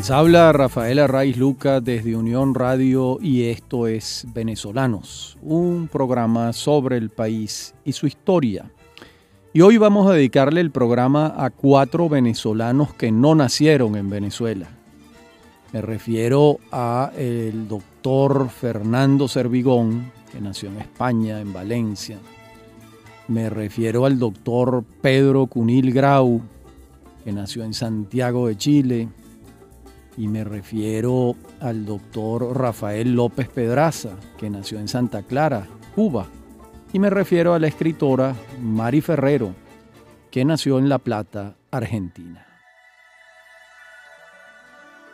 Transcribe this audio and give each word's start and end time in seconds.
Les 0.00 0.10
habla 0.10 0.50
Rafael 0.54 0.98
Arraiz 0.98 1.36
Luca 1.36 1.82
desde 1.82 2.16
Unión 2.16 2.54
Radio 2.54 3.18
y 3.20 3.42
esto 3.50 3.86
es 3.86 4.26
Venezolanos, 4.32 5.36
un 5.42 5.88
programa 5.92 6.54
sobre 6.54 6.96
el 6.96 7.10
país 7.10 7.74
y 7.84 7.92
su 7.92 8.06
historia. 8.06 8.70
Y 9.52 9.60
hoy 9.60 9.76
vamos 9.76 10.08
a 10.08 10.14
dedicarle 10.14 10.62
el 10.62 10.70
programa 10.70 11.34
a 11.36 11.50
cuatro 11.50 12.08
venezolanos 12.08 12.94
que 12.94 13.12
no 13.12 13.34
nacieron 13.34 13.94
en 13.94 14.08
Venezuela. 14.08 14.70
Me 15.74 15.82
refiero 15.82 16.60
a 16.72 17.12
el 17.14 17.68
doctor 17.68 18.48
Fernando 18.48 19.28
Servigón, 19.28 20.10
que 20.32 20.40
nació 20.40 20.70
en 20.70 20.78
España, 20.78 21.42
en 21.42 21.52
Valencia. 21.52 22.16
Me 23.28 23.50
refiero 23.50 24.06
al 24.06 24.18
doctor 24.18 24.82
Pedro 25.02 25.46
Cunil 25.46 25.92
Grau, 25.92 26.40
que 27.22 27.32
nació 27.32 27.64
en 27.64 27.74
Santiago 27.74 28.48
de 28.48 28.56
Chile. 28.56 29.08
Y 30.20 30.28
me 30.28 30.44
refiero 30.44 31.34
al 31.60 31.86
doctor 31.86 32.54
Rafael 32.54 33.14
López 33.14 33.48
Pedraza, 33.48 34.18
que 34.36 34.50
nació 34.50 34.78
en 34.78 34.86
Santa 34.86 35.22
Clara, 35.22 35.66
Cuba 35.94 36.26
y 36.92 36.98
me 36.98 37.08
refiero 37.08 37.54
a 37.54 37.58
la 37.58 37.68
escritora 37.68 38.34
Mari 38.60 39.00
Ferrero, 39.00 39.54
que 40.30 40.44
nació 40.44 40.78
en 40.78 40.90
La 40.90 40.98
Plata, 40.98 41.56
Argentina. 41.70 42.46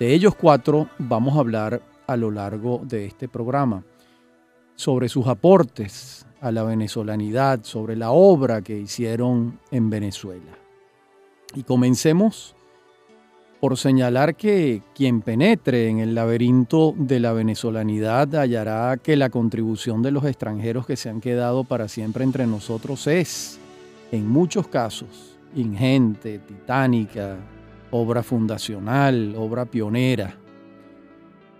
De 0.00 0.12
ellos 0.12 0.34
cuatro 0.34 0.88
vamos 0.98 1.36
a 1.36 1.38
hablar 1.38 1.82
a 2.08 2.16
lo 2.16 2.32
largo 2.32 2.80
de 2.82 3.06
este 3.06 3.28
programa 3.28 3.84
sobre 4.74 5.08
sus 5.08 5.28
aportes 5.28 6.26
a 6.40 6.50
la 6.50 6.64
venezolanidad, 6.64 7.62
sobre 7.62 7.94
la 7.94 8.10
obra 8.10 8.60
que 8.60 8.76
hicieron 8.76 9.60
en 9.70 9.88
Venezuela. 9.88 10.58
Y 11.54 11.62
comencemos 11.62 12.55
por 13.60 13.76
señalar 13.76 14.36
que 14.36 14.82
quien 14.94 15.22
penetre 15.22 15.88
en 15.88 15.98
el 15.98 16.14
laberinto 16.14 16.94
de 16.96 17.20
la 17.20 17.32
venezolanidad 17.32 18.34
hallará 18.34 18.96
que 19.02 19.16
la 19.16 19.30
contribución 19.30 20.02
de 20.02 20.10
los 20.10 20.24
extranjeros 20.24 20.86
que 20.86 20.96
se 20.96 21.08
han 21.08 21.20
quedado 21.20 21.64
para 21.64 21.88
siempre 21.88 22.24
entre 22.24 22.46
nosotros 22.46 23.06
es, 23.06 23.58
en 24.12 24.28
muchos 24.28 24.68
casos, 24.68 25.36
ingente, 25.54 26.38
titánica, 26.38 27.36
obra 27.90 28.22
fundacional, 28.22 29.34
obra 29.36 29.64
pionera. 29.64 30.36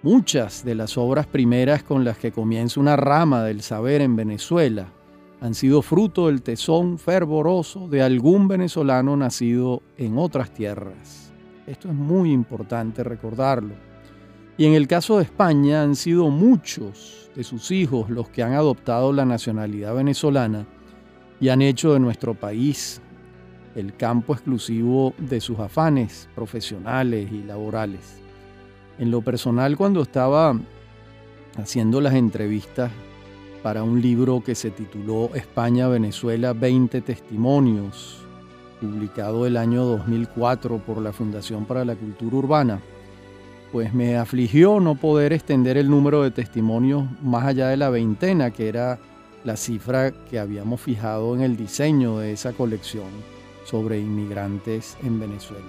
Muchas 0.02 0.64
de 0.64 0.74
las 0.74 0.98
obras 0.98 1.26
primeras 1.26 1.82
con 1.82 2.04
las 2.04 2.18
que 2.18 2.30
comienza 2.30 2.78
una 2.78 2.96
rama 2.96 3.42
del 3.42 3.62
saber 3.62 4.02
en 4.02 4.14
Venezuela 4.14 4.92
han 5.40 5.54
sido 5.54 5.82
fruto 5.82 6.26
del 6.26 6.42
tesón 6.42 6.98
fervoroso 6.98 7.88
de 7.88 8.02
algún 8.02 8.48
venezolano 8.48 9.16
nacido 9.16 9.82
en 9.96 10.18
otras 10.18 10.50
tierras. 10.52 11.32
Esto 11.66 11.88
es 11.88 11.94
muy 11.94 12.32
importante 12.32 13.02
recordarlo. 13.02 13.74
Y 14.56 14.66
en 14.66 14.74
el 14.74 14.86
caso 14.86 15.18
de 15.18 15.24
España 15.24 15.82
han 15.82 15.96
sido 15.96 16.30
muchos 16.30 17.28
de 17.34 17.42
sus 17.42 17.70
hijos 17.70 18.08
los 18.08 18.28
que 18.28 18.42
han 18.42 18.52
adoptado 18.52 19.12
la 19.12 19.24
nacionalidad 19.24 19.94
venezolana 19.94 20.66
y 21.40 21.48
han 21.48 21.60
hecho 21.62 21.92
de 21.92 22.00
nuestro 22.00 22.34
país 22.34 23.02
el 23.74 23.94
campo 23.94 24.32
exclusivo 24.32 25.12
de 25.18 25.40
sus 25.40 25.58
afanes 25.58 26.28
profesionales 26.34 27.30
y 27.30 27.42
laborales. 27.42 28.22
En 28.98 29.10
lo 29.10 29.20
personal, 29.20 29.76
cuando 29.76 30.02
estaba 30.02 30.58
haciendo 31.58 32.00
las 32.00 32.14
entrevistas 32.14 32.90
para 33.62 33.82
un 33.82 34.00
libro 34.00 34.42
que 34.42 34.54
se 34.54 34.70
tituló 34.70 35.34
España-Venezuela 35.34 36.54
20 36.54 37.02
testimonios 37.02 38.25
publicado 38.80 39.46
el 39.46 39.56
año 39.56 39.84
2004 39.84 40.78
por 40.78 41.00
la 41.00 41.12
Fundación 41.12 41.64
para 41.64 41.84
la 41.84 41.96
Cultura 41.96 42.36
Urbana, 42.36 42.80
pues 43.72 43.92
me 43.92 44.16
afligió 44.16 44.80
no 44.80 44.94
poder 44.94 45.32
extender 45.32 45.76
el 45.76 45.90
número 45.90 46.22
de 46.22 46.30
testimonios 46.30 47.04
más 47.22 47.44
allá 47.44 47.68
de 47.68 47.76
la 47.76 47.90
veintena, 47.90 48.50
que 48.50 48.68
era 48.68 48.98
la 49.44 49.56
cifra 49.56 50.12
que 50.12 50.38
habíamos 50.38 50.80
fijado 50.80 51.34
en 51.34 51.42
el 51.42 51.56
diseño 51.56 52.18
de 52.18 52.32
esa 52.32 52.52
colección 52.52 53.08
sobre 53.64 53.98
inmigrantes 53.98 54.96
en 55.02 55.18
Venezuela, 55.18 55.66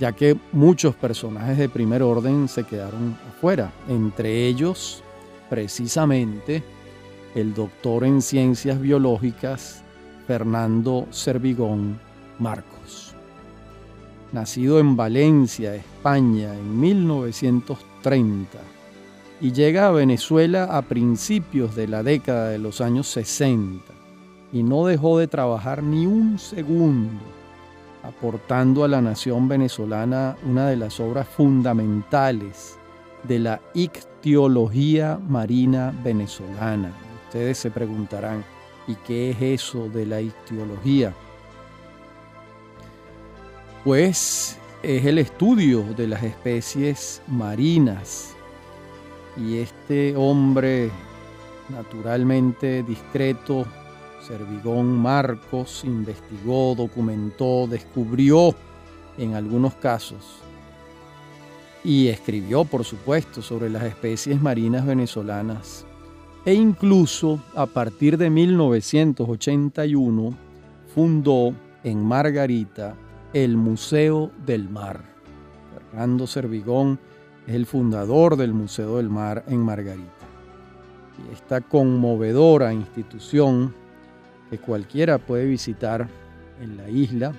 ya 0.00 0.12
que 0.12 0.36
muchos 0.52 0.94
personajes 0.94 1.58
de 1.58 1.68
primer 1.68 2.02
orden 2.02 2.48
se 2.48 2.64
quedaron 2.64 3.16
afuera, 3.28 3.72
entre 3.88 4.46
ellos 4.46 5.02
precisamente 5.48 6.62
el 7.34 7.54
doctor 7.54 8.04
en 8.04 8.22
ciencias 8.22 8.80
biológicas 8.80 9.82
Fernando 10.26 11.06
Servigón 11.10 12.07
Marcos. 12.38 13.14
Nacido 14.32 14.78
en 14.78 14.96
Valencia, 14.96 15.74
España, 15.74 16.54
en 16.54 16.80
1930, 16.80 18.58
y 19.40 19.52
llega 19.52 19.88
a 19.88 19.92
Venezuela 19.92 20.64
a 20.64 20.82
principios 20.82 21.74
de 21.74 21.88
la 21.88 22.02
década 22.02 22.50
de 22.50 22.58
los 22.58 22.80
años 22.80 23.06
60, 23.08 23.84
y 24.52 24.62
no 24.62 24.86
dejó 24.86 25.18
de 25.18 25.28
trabajar 25.28 25.82
ni 25.82 26.06
un 26.06 26.38
segundo, 26.38 27.22
aportando 28.02 28.84
a 28.84 28.88
la 28.88 29.00
nación 29.00 29.48
venezolana 29.48 30.36
una 30.46 30.68
de 30.68 30.76
las 30.76 31.00
obras 31.00 31.26
fundamentales 31.28 32.78
de 33.24 33.38
la 33.38 33.60
ictiología 33.74 35.18
marina 35.28 35.92
venezolana. 36.04 36.92
Ustedes 37.26 37.58
se 37.58 37.70
preguntarán, 37.70 38.44
¿y 38.86 38.94
qué 38.94 39.30
es 39.30 39.42
eso 39.42 39.88
de 39.88 40.06
la 40.06 40.20
ictiología? 40.20 41.14
Pues 43.84 44.58
es 44.82 45.04
el 45.04 45.18
estudio 45.18 45.82
de 45.96 46.06
las 46.06 46.22
especies 46.22 47.20
marinas. 47.26 48.34
Y 49.36 49.58
este 49.58 50.16
hombre 50.16 50.90
naturalmente 51.68 52.82
discreto, 52.82 53.66
Servigón 54.26 54.98
Marcos, 54.98 55.82
investigó, 55.84 56.74
documentó, 56.74 57.66
descubrió 57.66 58.54
en 59.16 59.34
algunos 59.34 59.74
casos 59.74 60.40
y 61.84 62.08
escribió, 62.08 62.64
por 62.64 62.84
supuesto, 62.84 63.42
sobre 63.42 63.70
las 63.70 63.84
especies 63.84 64.40
marinas 64.40 64.84
venezolanas. 64.86 65.84
E 66.44 66.54
incluso 66.54 67.40
a 67.54 67.66
partir 67.66 68.18
de 68.18 68.30
1981 68.30 70.34
fundó 70.94 71.52
en 71.84 72.04
Margarita 72.04 72.96
el 73.32 73.56
Museo 73.56 74.30
del 74.46 74.68
Mar. 74.68 75.02
Fernando 75.74 76.26
Servigón 76.26 76.98
es 77.46 77.54
el 77.54 77.66
fundador 77.66 78.36
del 78.36 78.52
Museo 78.52 78.96
del 78.96 79.10
Mar 79.10 79.44
en 79.48 79.60
Margarita. 79.60 80.08
Y 81.18 81.34
esta 81.34 81.60
conmovedora 81.60 82.72
institución 82.72 83.74
que 84.50 84.58
cualquiera 84.58 85.18
puede 85.18 85.44
visitar 85.46 86.08
en 86.60 86.76
la 86.76 86.88
isla 86.88 87.32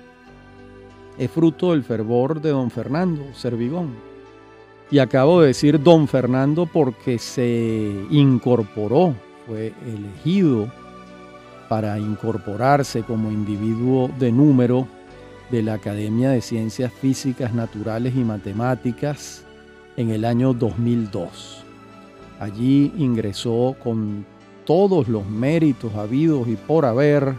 es 1.18 1.30
fruto 1.30 1.72
del 1.72 1.82
fervor 1.82 2.40
de 2.40 2.50
don 2.50 2.70
Fernando 2.70 3.24
Servigón. 3.34 3.94
Y 4.90 4.98
acabo 4.98 5.40
de 5.40 5.48
decir 5.48 5.82
don 5.82 6.08
Fernando 6.08 6.66
porque 6.66 7.18
se 7.18 8.06
incorporó, 8.10 9.14
fue 9.46 9.72
elegido 9.86 10.70
para 11.68 11.98
incorporarse 11.98 13.02
como 13.02 13.30
individuo 13.30 14.10
de 14.18 14.32
número 14.32 14.88
de 15.50 15.62
la 15.62 15.74
Academia 15.74 16.30
de 16.30 16.40
Ciencias 16.40 16.92
Físicas, 16.92 17.52
Naturales 17.54 18.14
y 18.16 18.24
Matemáticas 18.24 19.44
en 19.96 20.10
el 20.10 20.24
año 20.24 20.54
2002. 20.54 21.64
Allí 22.38 22.92
ingresó 22.96 23.76
con 23.82 24.24
todos 24.64 25.08
los 25.08 25.26
méritos 25.26 25.94
habidos 25.94 26.48
y 26.48 26.56
por 26.56 26.86
haber 26.86 27.34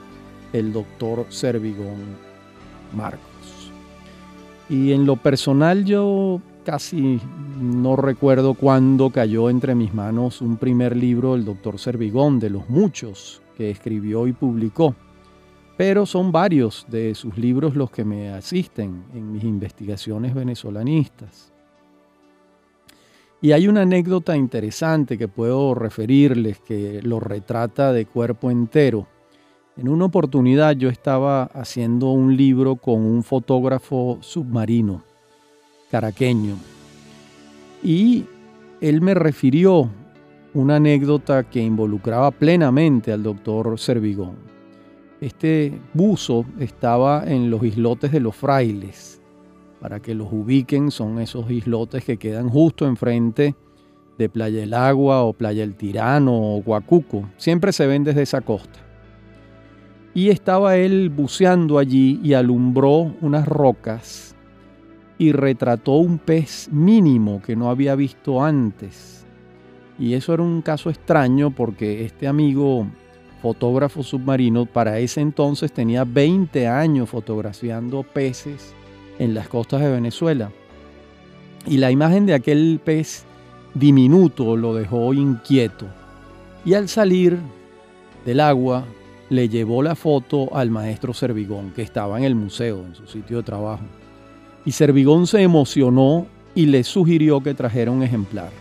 el 0.53 0.73
doctor 0.73 1.25
Servigón 1.29 2.17
Marcos. 2.95 3.71
Y 4.69 4.91
en 4.91 5.05
lo 5.05 5.15
personal 5.15 5.85
yo 5.85 6.41
casi 6.65 7.19
no 7.59 7.95
recuerdo 7.95 8.53
cuándo 8.53 9.09
cayó 9.09 9.49
entre 9.49 9.75
mis 9.75 9.93
manos 9.93 10.41
un 10.41 10.57
primer 10.57 10.95
libro 10.95 11.33
del 11.33 11.45
doctor 11.45 11.79
Servigón, 11.79 12.39
de 12.39 12.49
los 12.49 12.69
muchos 12.69 13.41
que 13.57 13.69
escribió 13.69 14.27
y 14.27 14.33
publicó 14.33 14.95
pero 15.81 16.05
son 16.05 16.31
varios 16.31 16.85
de 16.89 17.15
sus 17.15 17.39
libros 17.39 17.75
los 17.75 17.89
que 17.89 18.05
me 18.05 18.29
asisten 18.29 19.03
en 19.15 19.31
mis 19.31 19.43
investigaciones 19.43 20.35
venezolanistas. 20.35 21.51
Y 23.41 23.51
hay 23.53 23.67
una 23.67 23.81
anécdota 23.81 24.37
interesante 24.37 25.17
que 25.17 25.27
puedo 25.27 25.73
referirles 25.73 26.59
que 26.59 27.01
lo 27.01 27.19
retrata 27.19 27.93
de 27.93 28.05
cuerpo 28.05 28.51
entero. 28.51 29.07
En 29.75 29.89
una 29.89 30.05
oportunidad 30.05 30.75
yo 30.75 30.87
estaba 30.87 31.45
haciendo 31.45 32.11
un 32.11 32.37
libro 32.37 32.75
con 32.75 33.03
un 33.03 33.23
fotógrafo 33.23 34.19
submarino 34.21 35.01
caraqueño 35.89 36.57
y 37.81 38.27
él 38.81 39.01
me 39.01 39.15
refirió 39.15 39.89
una 40.53 40.75
anécdota 40.75 41.43
que 41.49 41.59
involucraba 41.59 42.29
plenamente 42.29 43.11
al 43.11 43.23
doctor 43.23 43.79
Servigón. 43.79 44.60
Este 45.21 45.79
buzo 45.93 46.45
estaba 46.59 47.23
en 47.27 47.51
los 47.51 47.63
islotes 47.63 48.11
de 48.11 48.19
los 48.19 48.35
frailes 48.35 49.21
Para 49.79 49.99
que 49.99 50.15
los 50.15 50.27
ubiquen, 50.31 50.89
son 50.89 51.19
esos 51.19 51.51
islotes 51.51 52.03
que 52.03 52.17
quedan 52.17 52.49
justo 52.49 52.87
enfrente 52.87 53.55
de 54.17 54.29
Playa 54.29 54.61
del 54.61 54.73
Agua 54.73 55.21
o 55.21 55.33
Playa 55.33 55.63
El 55.63 55.75
Tirano 55.75 56.55
o 56.55 56.63
Guacuco. 56.63 57.29
Siempre 57.37 57.71
se 57.71 57.85
ven 57.85 58.03
desde 58.03 58.23
esa 58.23 58.41
costa. 58.41 58.79
Y 60.15 60.29
estaba 60.29 60.75
él 60.75 61.09
buceando 61.09 61.77
allí 61.77 62.19
y 62.23 62.33
alumbró 62.33 63.15
unas 63.21 63.47
rocas 63.47 64.35
y 65.19 65.33
retrató 65.33 65.93
un 65.93 66.17
pez 66.17 66.67
mínimo 66.71 67.43
que 67.43 67.55
no 67.55 67.69
había 67.69 67.93
visto 67.93 68.43
antes. 68.43 69.25
Y 69.99 70.15
eso 70.15 70.33
era 70.33 70.41
un 70.41 70.63
caso 70.63 70.89
extraño 70.89 71.51
porque 71.51 72.05
este 72.05 72.27
amigo 72.27 72.87
fotógrafo 73.41 74.03
submarino 74.03 74.65
para 74.65 74.99
ese 74.99 75.21
entonces 75.21 75.71
tenía 75.71 76.03
20 76.03 76.67
años 76.67 77.09
fotografiando 77.09 78.03
peces 78.03 78.73
en 79.19 79.33
las 79.33 79.47
costas 79.47 79.81
de 79.81 79.91
Venezuela. 79.91 80.51
Y 81.65 81.77
la 81.77 81.91
imagen 81.91 82.25
de 82.25 82.33
aquel 82.33 82.79
pez 82.83 83.23
diminuto 83.73 84.55
lo 84.55 84.75
dejó 84.75 85.13
inquieto. 85.13 85.87
Y 86.65 86.73
al 86.73 86.87
salir 86.87 87.39
del 88.25 88.39
agua 88.39 88.85
le 89.29 89.49
llevó 89.49 89.81
la 89.81 89.95
foto 89.95 90.55
al 90.55 90.69
maestro 90.69 91.13
Servigón, 91.13 91.71
que 91.71 91.81
estaba 91.81 92.17
en 92.17 92.25
el 92.25 92.35
museo, 92.35 92.83
en 92.85 92.95
su 92.95 93.07
sitio 93.07 93.37
de 93.37 93.43
trabajo. 93.43 93.83
Y 94.65 94.73
Servigón 94.73 95.25
se 95.25 95.41
emocionó 95.41 96.27
y 96.53 96.65
le 96.67 96.83
sugirió 96.83 97.41
que 97.41 97.53
trajera 97.53 97.91
un 97.91 98.03
ejemplar. 98.03 98.51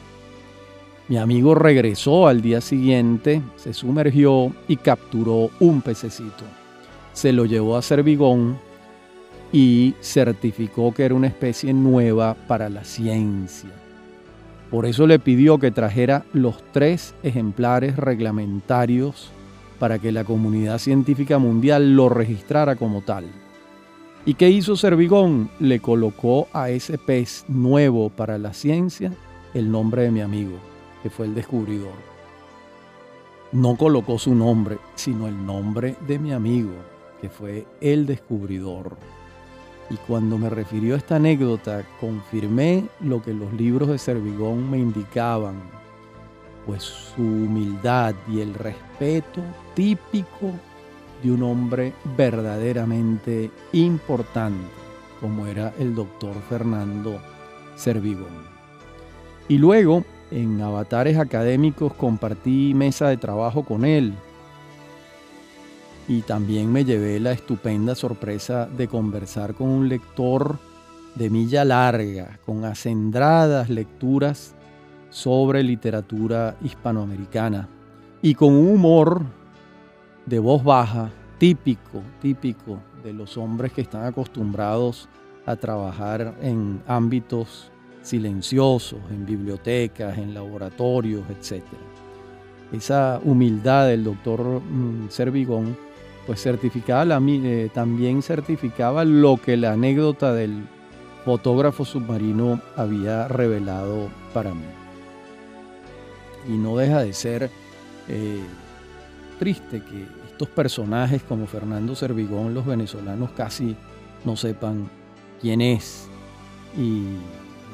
Mi 1.10 1.16
amigo 1.16 1.56
regresó 1.56 2.28
al 2.28 2.40
día 2.40 2.60
siguiente, 2.60 3.42
se 3.56 3.74
sumergió 3.74 4.52
y 4.68 4.76
capturó 4.76 5.50
un 5.58 5.82
pececito. 5.82 6.44
Se 7.12 7.32
lo 7.32 7.46
llevó 7.46 7.76
a 7.76 7.82
Servigón 7.82 8.56
y 9.52 9.96
certificó 10.00 10.94
que 10.94 11.04
era 11.04 11.16
una 11.16 11.26
especie 11.26 11.74
nueva 11.74 12.36
para 12.46 12.68
la 12.68 12.84
ciencia. 12.84 13.70
Por 14.70 14.86
eso 14.86 15.04
le 15.08 15.18
pidió 15.18 15.58
que 15.58 15.72
trajera 15.72 16.24
los 16.32 16.62
tres 16.70 17.12
ejemplares 17.24 17.96
reglamentarios 17.96 19.32
para 19.80 19.98
que 19.98 20.12
la 20.12 20.22
comunidad 20.22 20.78
científica 20.78 21.38
mundial 21.38 21.96
lo 21.96 22.08
registrara 22.08 22.76
como 22.76 23.00
tal. 23.00 23.24
¿Y 24.24 24.34
qué 24.34 24.48
hizo 24.48 24.76
Servigón? 24.76 25.50
Le 25.58 25.80
colocó 25.80 26.46
a 26.52 26.70
ese 26.70 26.98
pez 26.98 27.44
nuevo 27.48 28.10
para 28.10 28.38
la 28.38 28.54
ciencia 28.54 29.12
el 29.54 29.72
nombre 29.72 30.02
de 30.02 30.12
mi 30.12 30.20
amigo, 30.20 30.69
que 31.02 31.10
fue 31.10 31.26
el 31.26 31.34
descubridor. 31.34 31.94
No 33.52 33.76
colocó 33.76 34.18
su 34.18 34.34
nombre, 34.34 34.78
sino 34.94 35.26
el 35.26 35.44
nombre 35.44 35.96
de 36.06 36.18
mi 36.18 36.32
amigo, 36.32 36.72
que 37.20 37.28
fue 37.28 37.66
el 37.80 38.06
descubridor. 38.06 38.96
Y 39.90 39.96
cuando 40.06 40.38
me 40.38 40.48
refirió 40.48 40.94
a 40.94 40.98
esta 40.98 41.16
anécdota, 41.16 41.84
confirmé 42.00 42.84
lo 43.00 43.20
que 43.20 43.34
los 43.34 43.52
libros 43.52 43.88
de 43.88 43.98
Servigón 43.98 44.70
me 44.70 44.78
indicaban, 44.78 45.56
pues 46.64 46.84
su 46.84 47.22
humildad 47.22 48.14
y 48.28 48.40
el 48.40 48.54
respeto 48.54 49.42
típico 49.74 50.52
de 51.22 51.32
un 51.32 51.42
hombre 51.42 51.92
verdaderamente 52.16 53.50
importante, 53.72 54.68
como 55.20 55.46
era 55.46 55.74
el 55.78 55.94
doctor 55.94 56.34
Fernando 56.48 57.20
Servigón. 57.74 58.48
Y 59.48 59.58
luego, 59.58 60.04
en 60.30 60.60
avatares 60.60 61.18
académicos, 61.18 61.94
compartí 61.94 62.74
mesa 62.74 63.08
de 63.08 63.16
trabajo 63.16 63.64
con 63.64 63.84
él, 63.84 64.14
y 66.10 66.22
también 66.22 66.72
me 66.72 66.84
llevé 66.84 67.20
la 67.20 67.30
estupenda 67.30 67.94
sorpresa 67.94 68.66
de 68.66 68.88
conversar 68.88 69.54
con 69.54 69.68
un 69.68 69.88
lector 69.88 70.58
de 71.14 71.30
milla 71.30 71.64
larga, 71.64 72.40
con 72.44 72.64
acendradas 72.64 73.70
lecturas 73.70 74.56
sobre 75.10 75.62
literatura 75.62 76.56
hispanoamericana 76.62 77.68
y 78.22 78.34
con 78.34 78.52
un 78.54 78.74
humor 78.74 79.22
de 80.26 80.40
voz 80.40 80.64
baja 80.64 81.10
típico, 81.38 82.02
típico 82.20 82.80
de 83.04 83.12
los 83.12 83.36
hombres 83.36 83.72
que 83.72 83.82
están 83.82 84.04
acostumbrados 84.04 85.08
a 85.46 85.54
trabajar 85.54 86.34
en 86.42 86.82
ámbitos 86.88 87.70
silenciosos, 88.10 88.98
en 89.10 89.24
bibliotecas, 89.24 90.18
en 90.18 90.34
laboratorios, 90.34 91.22
etc. 91.30 91.62
Esa 92.72 93.20
humildad 93.24 93.86
del 93.86 94.04
doctor 94.04 94.60
mm, 94.60 95.08
Servigón 95.08 95.76
pues 96.26 96.42
certificaba 96.42 97.18
eh, 97.28 97.70
también 97.72 98.22
certificaba 98.22 99.04
lo 99.04 99.36
que 99.36 99.56
la 99.56 99.72
anécdota 99.72 100.32
del 100.34 100.64
fotógrafo 101.24 101.84
submarino 101.84 102.60
había 102.76 103.26
revelado 103.28 104.08
para 104.34 104.54
mí. 104.54 104.62
Y 106.48 106.52
no 106.52 106.76
deja 106.76 107.02
de 107.02 107.12
ser 107.12 107.50
eh, 108.08 108.40
triste 109.38 109.82
que 109.82 110.06
estos 110.30 110.48
personajes 110.48 111.22
como 111.22 111.46
Fernando 111.46 111.94
Servigón, 111.94 112.54
los 112.54 112.66
venezolanos 112.66 113.30
casi 113.32 113.76
no 114.24 114.36
sepan 114.36 114.88
quién 115.40 115.60
es. 115.60 116.08
Y 116.78 117.04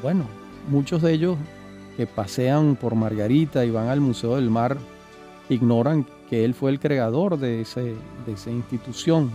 bueno, 0.03 0.25
muchos 0.69 1.03
de 1.03 1.13
ellos 1.13 1.37
que 1.97 2.07
pasean 2.07 2.77
por 2.77 2.95
Margarita 2.95 3.65
y 3.65 3.71
van 3.71 3.89
al 3.89 4.01
Museo 4.01 4.37
del 4.37 4.51
Mar 4.51 4.77
ignoran 5.49 6.07
que 6.29 6.45
él 6.45 6.55
fue 6.55 6.71
el 6.71 6.81
creador 6.81 7.39
de, 7.39 7.61
ese, 7.61 7.95
de 8.27 8.33
esa 8.33 8.51
institución 8.51 9.31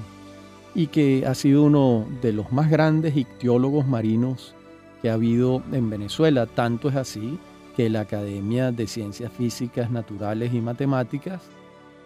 y 0.76 0.88
que 0.88 1.26
ha 1.26 1.36
sido 1.36 1.64
uno 1.64 2.06
de 2.22 2.34
los 2.34 2.52
más 2.52 2.70
grandes 2.70 3.16
ictiólogos 3.16 3.88
marinos 3.88 4.56
que 5.02 5.10
ha 5.10 5.14
habido 5.14 5.64
en 5.72 5.90
Venezuela. 5.90 6.46
Tanto 6.46 6.90
es 6.90 6.96
así 6.96 7.40
que 7.76 7.90
la 7.90 8.02
Academia 8.02 8.72
de 8.72 8.88
Ciencias 8.88 9.32
Físicas, 9.32 9.90
Naturales 9.90 10.54
y 10.54 10.62
Matemáticas 10.62 11.42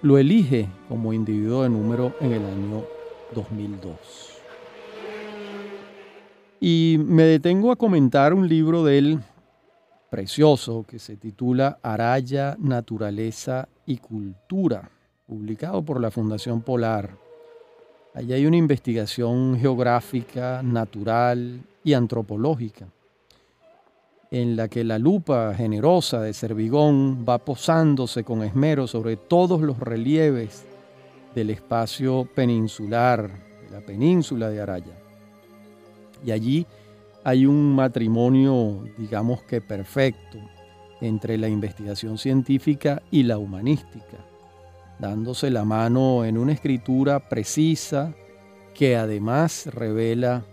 lo 0.01 0.18
elige 0.18 0.68
como 0.88 1.13
individuo 1.13 1.63
de 1.63 1.69
número 1.69 2.13
en 2.22 2.34
el 2.34 2.46
año 2.46 2.84
2002. 3.34 4.35
Y 6.60 6.98
me 7.00 7.24
detengo 7.24 7.72
a 7.72 7.75
comentar 7.75 8.34
un 8.34 8.48
libro 8.48 8.84
de 8.84 8.98
él 8.98 9.19
precioso 10.10 10.86
que 10.88 10.98
se 10.98 11.18
titula 11.18 11.80
Araya, 11.84 12.56
Naturaleza 12.60 13.68
y 13.86 13.98
Cultura, 13.98 14.90
publicado 15.28 15.84
por 15.84 16.00
la 16.00 16.12
Fundación 16.12 16.62
Polar. 16.62 17.10
Allí 18.13 18.31
hay 18.31 18.46
una 18.46 18.56
investigación 18.56 19.60
geográfica, 19.60 20.62
natural 20.63 21.60
y 21.84 21.94
antropológica, 21.94 22.88
en 24.32 24.56
la 24.56 24.70
que 24.70 24.86
la 24.86 24.98
lupa 24.98 25.53
generosa 25.53 26.22
de 26.22 26.34
Servigón 26.34 27.25
va 27.27 27.38
posándose 27.39 28.24
con 28.24 28.41
esmero 28.41 28.88
sobre 28.88 29.18
todos 29.18 29.60
los 29.60 29.80
relieves 29.80 30.65
del 31.36 31.50
espacio 31.50 32.27
peninsular, 32.34 33.30
de 33.63 33.70
la 33.70 33.82
península 33.82 34.50
de 34.50 34.62
Araya. 34.62 35.05
Y 36.24 36.31
allí 36.31 36.65
hay 37.24 37.45
un 37.45 37.74
matrimonio, 37.74 38.84
digamos 38.98 39.41
que 39.43 39.62
perfecto, 39.62 40.38
entre 41.01 41.38
la 41.38 41.48
investigación 41.48 42.17
científica 42.17 43.01
y 43.12 43.24
la 43.24 43.38
humanística, 43.38 44.17
dándose 45.00 45.50
la 45.50 45.65
mano 45.65 46.24
en 46.24 46.38
una 46.38 46.53
escritura 46.53 47.27
precisa 47.27 48.13
que 48.74 48.95
además 48.95 49.67
revela 49.74 50.43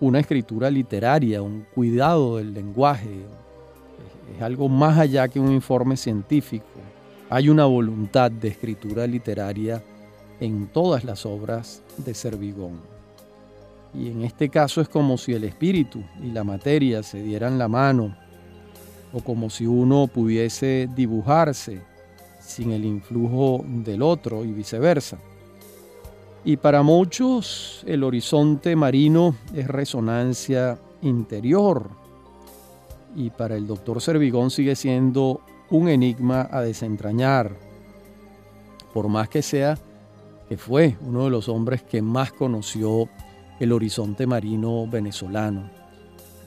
una 0.00 0.20
escritura 0.20 0.70
literaria, 0.70 1.42
un 1.42 1.66
cuidado 1.74 2.38
del 2.38 2.52
lenguaje. 2.52 3.24
Es 4.34 4.42
algo 4.42 4.68
más 4.68 4.98
allá 4.98 5.28
que 5.28 5.40
un 5.40 5.52
informe 5.52 5.96
científico. 5.96 6.66
Hay 7.30 7.48
una 7.48 7.64
voluntad 7.64 8.30
de 8.30 8.48
escritura 8.48 9.06
literaria 9.06 9.82
en 10.40 10.66
todas 10.66 11.04
las 11.04 11.24
obras 11.24 11.82
de 11.96 12.14
Servigón. 12.14 12.95
Y 13.98 14.10
en 14.10 14.22
este 14.22 14.48
caso 14.50 14.80
es 14.80 14.88
como 14.88 15.16
si 15.16 15.32
el 15.32 15.44
espíritu 15.44 16.02
y 16.22 16.30
la 16.30 16.44
materia 16.44 17.02
se 17.02 17.22
dieran 17.22 17.58
la 17.58 17.68
mano 17.68 18.14
o 19.12 19.20
como 19.20 19.48
si 19.48 19.66
uno 19.66 20.06
pudiese 20.06 20.88
dibujarse 20.94 21.80
sin 22.40 22.72
el 22.72 22.84
influjo 22.84 23.64
del 23.66 24.02
otro 24.02 24.44
y 24.44 24.52
viceversa. 24.52 25.18
Y 26.44 26.58
para 26.58 26.82
muchos 26.82 27.82
el 27.86 28.04
horizonte 28.04 28.76
marino 28.76 29.34
es 29.54 29.66
resonancia 29.66 30.78
interior. 31.02 31.88
Y 33.16 33.30
para 33.30 33.56
el 33.56 33.66
doctor 33.66 34.02
Servigón 34.02 34.50
sigue 34.50 34.76
siendo 34.76 35.40
un 35.70 35.88
enigma 35.88 36.48
a 36.52 36.60
desentrañar. 36.60 37.50
Por 38.92 39.08
más 39.08 39.28
que 39.28 39.42
sea 39.42 39.78
que 40.48 40.56
fue 40.56 40.96
uno 41.00 41.24
de 41.24 41.30
los 41.30 41.48
hombres 41.48 41.82
que 41.82 42.02
más 42.02 42.32
conoció 42.32 43.08
el 43.60 43.72
horizonte 43.72 44.26
marino 44.26 44.86
venezolano. 44.86 45.62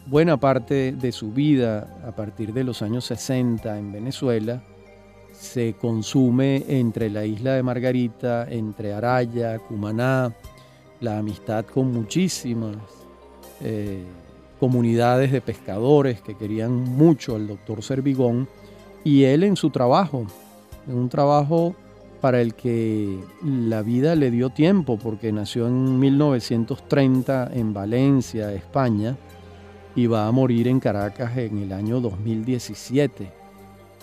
Buena 0.05 0.37
parte 0.37 0.93
de 0.93 1.11
su 1.11 1.31
vida 1.31 2.01
a 2.05 2.11
partir 2.11 2.53
de 2.53 2.63
los 2.63 2.81
años 2.81 3.05
60 3.05 3.77
en 3.77 3.91
Venezuela 3.91 4.63
se 5.39 5.73
consume 5.79 6.65
entre 6.67 7.09
la 7.09 7.25
isla 7.25 7.53
de 7.53 7.63
Margarita, 7.63 8.45
entre 8.49 8.93
Araya, 8.93 9.57
Cumaná, 9.59 10.33
la 10.99 11.17
amistad 11.17 11.65
con 11.65 11.93
muchísimas 11.93 12.75
eh, 13.61 14.03
comunidades 14.59 15.31
de 15.31 15.39
pescadores 15.39 16.21
que 16.21 16.35
querían 16.35 16.71
mucho 16.71 17.35
al 17.35 17.47
doctor 17.47 17.81
Servigón 17.81 18.49
y 19.05 19.23
él 19.23 19.43
en 19.43 19.55
su 19.55 19.69
trabajo, 19.69 20.25
en 20.87 20.95
un 20.95 21.07
trabajo 21.07 21.73
para 22.21 22.41
el 22.41 22.53
que 22.53 23.19
la 23.43 23.81
vida 23.81 24.15
le 24.15 24.31
dio 24.31 24.49
tiempo, 24.49 24.97
porque 24.97 25.31
nació 25.31 25.67
en 25.67 25.99
1930 25.99 27.51
en 27.53 27.73
Valencia, 27.73 28.53
España, 28.53 29.17
y 29.95 30.07
va 30.07 30.27
a 30.27 30.31
morir 30.31 30.67
en 30.67 30.79
Caracas 30.79 31.37
en 31.37 31.59
el 31.59 31.71
año 31.71 32.01
2017. 32.01 33.31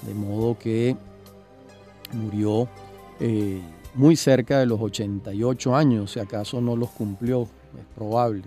De 0.06 0.14
modo 0.14 0.58
que 0.58 0.96
murió 2.12 2.68
eh, 3.20 3.60
muy 3.94 4.16
cerca 4.16 4.58
de 4.58 4.66
los 4.66 4.80
88 4.80 5.76
años, 5.76 6.12
si 6.12 6.20
acaso 6.20 6.60
no 6.60 6.76
los 6.76 6.90
cumplió, 6.90 7.42
es 7.42 7.84
probable. 7.94 8.42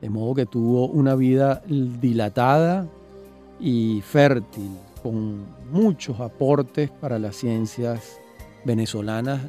De 0.00 0.08
modo 0.08 0.34
que 0.34 0.46
tuvo 0.46 0.86
una 0.86 1.14
vida 1.14 1.62
dilatada 1.66 2.86
y 3.58 4.00
fértil, 4.02 4.70
con 5.02 5.44
muchos 5.70 6.20
aportes 6.20 6.90
para 6.90 7.18
las 7.18 7.36
ciencias 7.36 8.20
venezolanas 8.64 9.40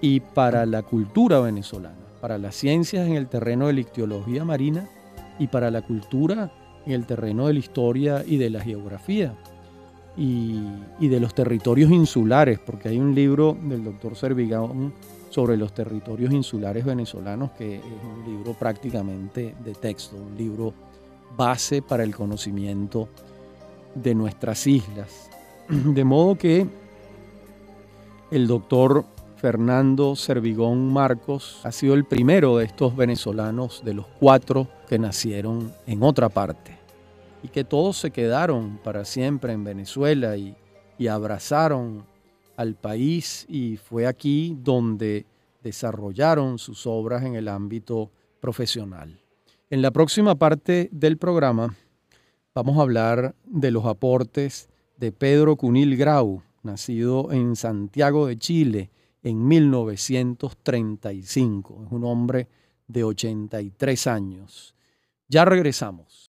y 0.00 0.20
para 0.20 0.66
la 0.66 0.82
cultura 0.82 1.40
venezolana, 1.40 1.96
para 2.20 2.38
las 2.38 2.56
ciencias 2.56 3.06
en 3.06 3.14
el 3.14 3.28
terreno 3.28 3.66
de 3.68 3.74
la 3.74 3.80
ictiología 3.80 4.44
marina 4.44 4.88
y 5.38 5.46
para 5.46 5.70
la 5.70 5.82
cultura 5.82 6.52
en 6.86 6.92
el 6.92 7.06
terreno 7.06 7.46
de 7.46 7.54
la 7.54 7.58
historia 7.58 8.24
y 8.26 8.36
de 8.36 8.50
la 8.50 8.60
geografía 8.60 9.34
y, 10.16 10.60
de 11.00 11.20
los 11.20 11.34
territorios 11.34 11.90
insulares, 11.90 12.58
porque 12.58 12.88
hay 12.88 12.98
un 12.98 13.14
libro 13.14 13.56
del 13.62 13.84
doctor 13.84 14.16
Servigón 14.16 14.92
sobre 15.30 15.56
los 15.56 15.72
territorios 15.72 16.32
insulares 16.32 16.84
venezolanos 16.84 17.52
que 17.52 17.76
es 17.76 17.82
un 17.82 18.24
libro 18.30 18.52
prácticamente 18.52 19.54
de 19.64 19.72
texto, 19.72 20.16
un 20.16 20.36
libro 20.36 20.74
base 21.36 21.80
para 21.80 22.04
el 22.04 22.14
conocimiento 22.14 23.08
de 23.94 24.14
nuestras 24.14 24.66
islas. 24.66 25.30
De 25.68 26.04
modo 26.04 26.36
que 26.36 26.66
el 28.32 28.46
doctor 28.46 29.04
Fernando 29.36 30.16
Servigón 30.16 30.90
Marcos 30.90 31.60
ha 31.64 31.70
sido 31.70 31.92
el 31.92 32.06
primero 32.06 32.56
de 32.56 32.64
estos 32.64 32.96
venezolanos 32.96 33.82
de 33.84 33.92
los 33.92 34.06
cuatro 34.06 34.68
que 34.88 34.98
nacieron 34.98 35.70
en 35.86 36.02
otra 36.02 36.30
parte 36.30 36.78
y 37.42 37.48
que 37.48 37.62
todos 37.62 37.98
se 37.98 38.10
quedaron 38.10 38.78
para 38.82 39.04
siempre 39.04 39.52
en 39.52 39.64
Venezuela 39.64 40.38
y, 40.38 40.56
y 40.96 41.08
abrazaron 41.08 42.06
al 42.56 42.74
país 42.74 43.44
y 43.50 43.76
fue 43.76 44.06
aquí 44.06 44.56
donde 44.62 45.26
desarrollaron 45.62 46.58
sus 46.58 46.86
obras 46.86 47.24
en 47.24 47.34
el 47.34 47.48
ámbito 47.48 48.10
profesional. 48.40 49.20
En 49.68 49.82
la 49.82 49.90
próxima 49.90 50.36
parte 50.36 50.88
del 50.90 51.18
programa 51.18 51.74
vamos 52.54 52.78
a 52.78 52.82
hablar 52.82 53.34
de 53.44 53.70
los 53.70 53.84
aportes 53.84 54.70
de 54.96 55.12
Pedro 55.12 55.56
Cunil 55.56 55.98
Grau, 55.98 56.42
nacido 56.62 57.32
en 57.32 57.56
Santiago 57.56 58.26
de 58.26 58.38
Chile 58.38 58.90
en 59.22 59.46
1935. 59.46 61.84
Es 61.86 61.92
un 61.92 62.04
hombre 62.04 62.48
de 62.86 63.04
83 63.04 64.06
años. 64.06 64.74
Ya 65.28 65.44
regresamos. 65.44 66.30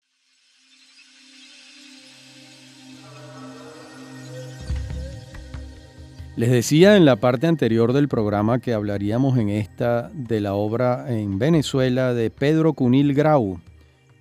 Les 6.36 6.50
decía 6.50 6.96
en 6.96 7.04
la 7.04 7.16
parte 7.16 7.48
anterior 7.48 7.92
del 7.92 8.06
programa 8.06 8.60
que 8.60 8.72
hablaríamos 8.72 9.36
en 9.38 9.48
esta 9.48 10.08
de 10.14 10.40
la 10.40 10.54
obra 10.54 11.06
en 11.08 11.40
Venezuela 11.40 12.14
de 12.14 12.30
Pedro 12.30 12.74
Cunil 12.74 13.12
Grau, 13.12 13.58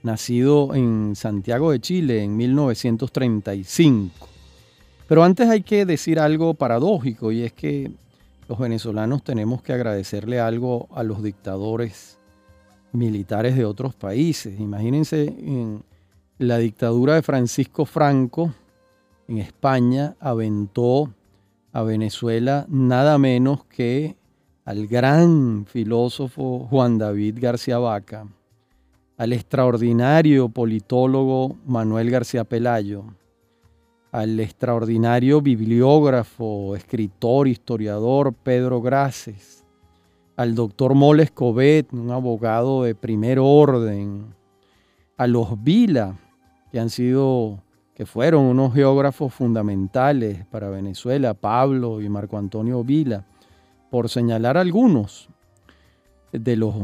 nacido 0.02 0.74
en 0.74 1.16
Santiago 1.16 1.72
de 1.72 1.80
Chile 1.80 2.24
en 2.24 2.36
1935. 2.36 4.37
Pero 5.08 5.24
antes 5.24 5.50
hay 5.50 5.62
que 5.62 5.86
decir 5.86 6.20
algo 6.20 6.54
paradójico 6.54 7.32
y 7.32 7.44
es 7.44 7.54
que 7.54 7.92
los 8.48 8.60
venezolanos 8.60 9.24
tenemos 9.24 9.62
que 9.62 9.74
agradecerle 9.74 10.40
algo 10.40 10.88
a 10.94 11.04
los 11.04 11.24
dictadores 11.24 12.20
militares 12.92 13.56
de 13.56 13.66
otros 13.66 13.96
países. 13.96 14.60
Imagínense 14.60 15.26
en 15.26 15.84
la 16.38 16.58
dictadura 16.58 17.16
de 17.16 17.22
Francisco 17.22 17.86
Franco 17.86 18.54
en 19.28 19.40
España 19.40 20.16
aventó 20.20 21.14
a 21.74 21.84
Venezuela 21.84 22.66
nada 22.70 23.18
menos 23.18 23.66
que 23.66 24.16
al 24.64 24.88
gran 24.88 25.66
filósofo 25.66 26.68
Juan 26.70 26.98
David 26.98 27.38
García 27.42 27.78
Vaca, 27.78 28.26
al 29.18 29.34
extraordinario 29.34 30.50
politólogo 30.50 31.58
Manuel 31.66 32.10
García 32.10 32.46
Pelayo, 32.46 33.06
al 34.12 34.40
extraordinario 34.40 35.42
bibliógrafo, 35.42 36.76
escritor, 36.76 37.48
historiador 37.48 38.34
Pedro 38.34 38.82
Graces, 38.82 39.66
al 40.36 40.56
doctor 40.56 40.94
Moles 40.94 41.32
Cobet, 41.32 41.92
un 41.94 42.12
abogado 42.12 42.84
de 42.84 42.96
primer 42.96 43.40
orden, 43.40 44.34
a 45.18 45.28
los 45.28 45.62
Vila, 45.64 46.16
que 46.72 46.80
han 46.80 46.90
sido, 46.90 47.64
que 47.96 48.06
fueron 48.06 48.46
unos 48.46 48.74
geógrafos 48.74 49.34
fundamentales 49.34 50.46
para 50.46 50.70
Venezuela, 50.70 51.34
Pablo 51.34 52.02
y 52.02 52.08
Marco 52.08 52.38
Antonio 52.38 52.84
Vila, 52.84 53.26
por 53.90 54.10
señalar 54.10 54.58
algunos 54.58 55.30
de 56.32 56.56
los 56.56 56.76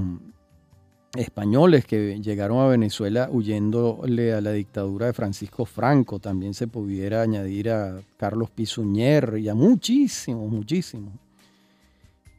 españoles 1.15 1.86
que 1.86 2.20
llegaron 2.22 2.60
a 2.60 2.67
Venezuela 2.67 3.29
huyéndole 3.32 4.34
a 4.34 4.41
la 4.41 4.51
dictadura 4.51 5.08
de 5.08 5.13
Francisco 5.13 5.65
Franco. 5.65 6.20
También 6.20 6.53
se 6.53 6.67
pudiera 6.67 7.22
añadir 7.22 7.70
a 7.70 8.01
Carlos 8.17 8.50
Pizuñer 8.50 9.38
y 9.38 9.48
a 9.48 9.55
muchísimos, 9.55 10.51
muchísimos. 10.51 11.13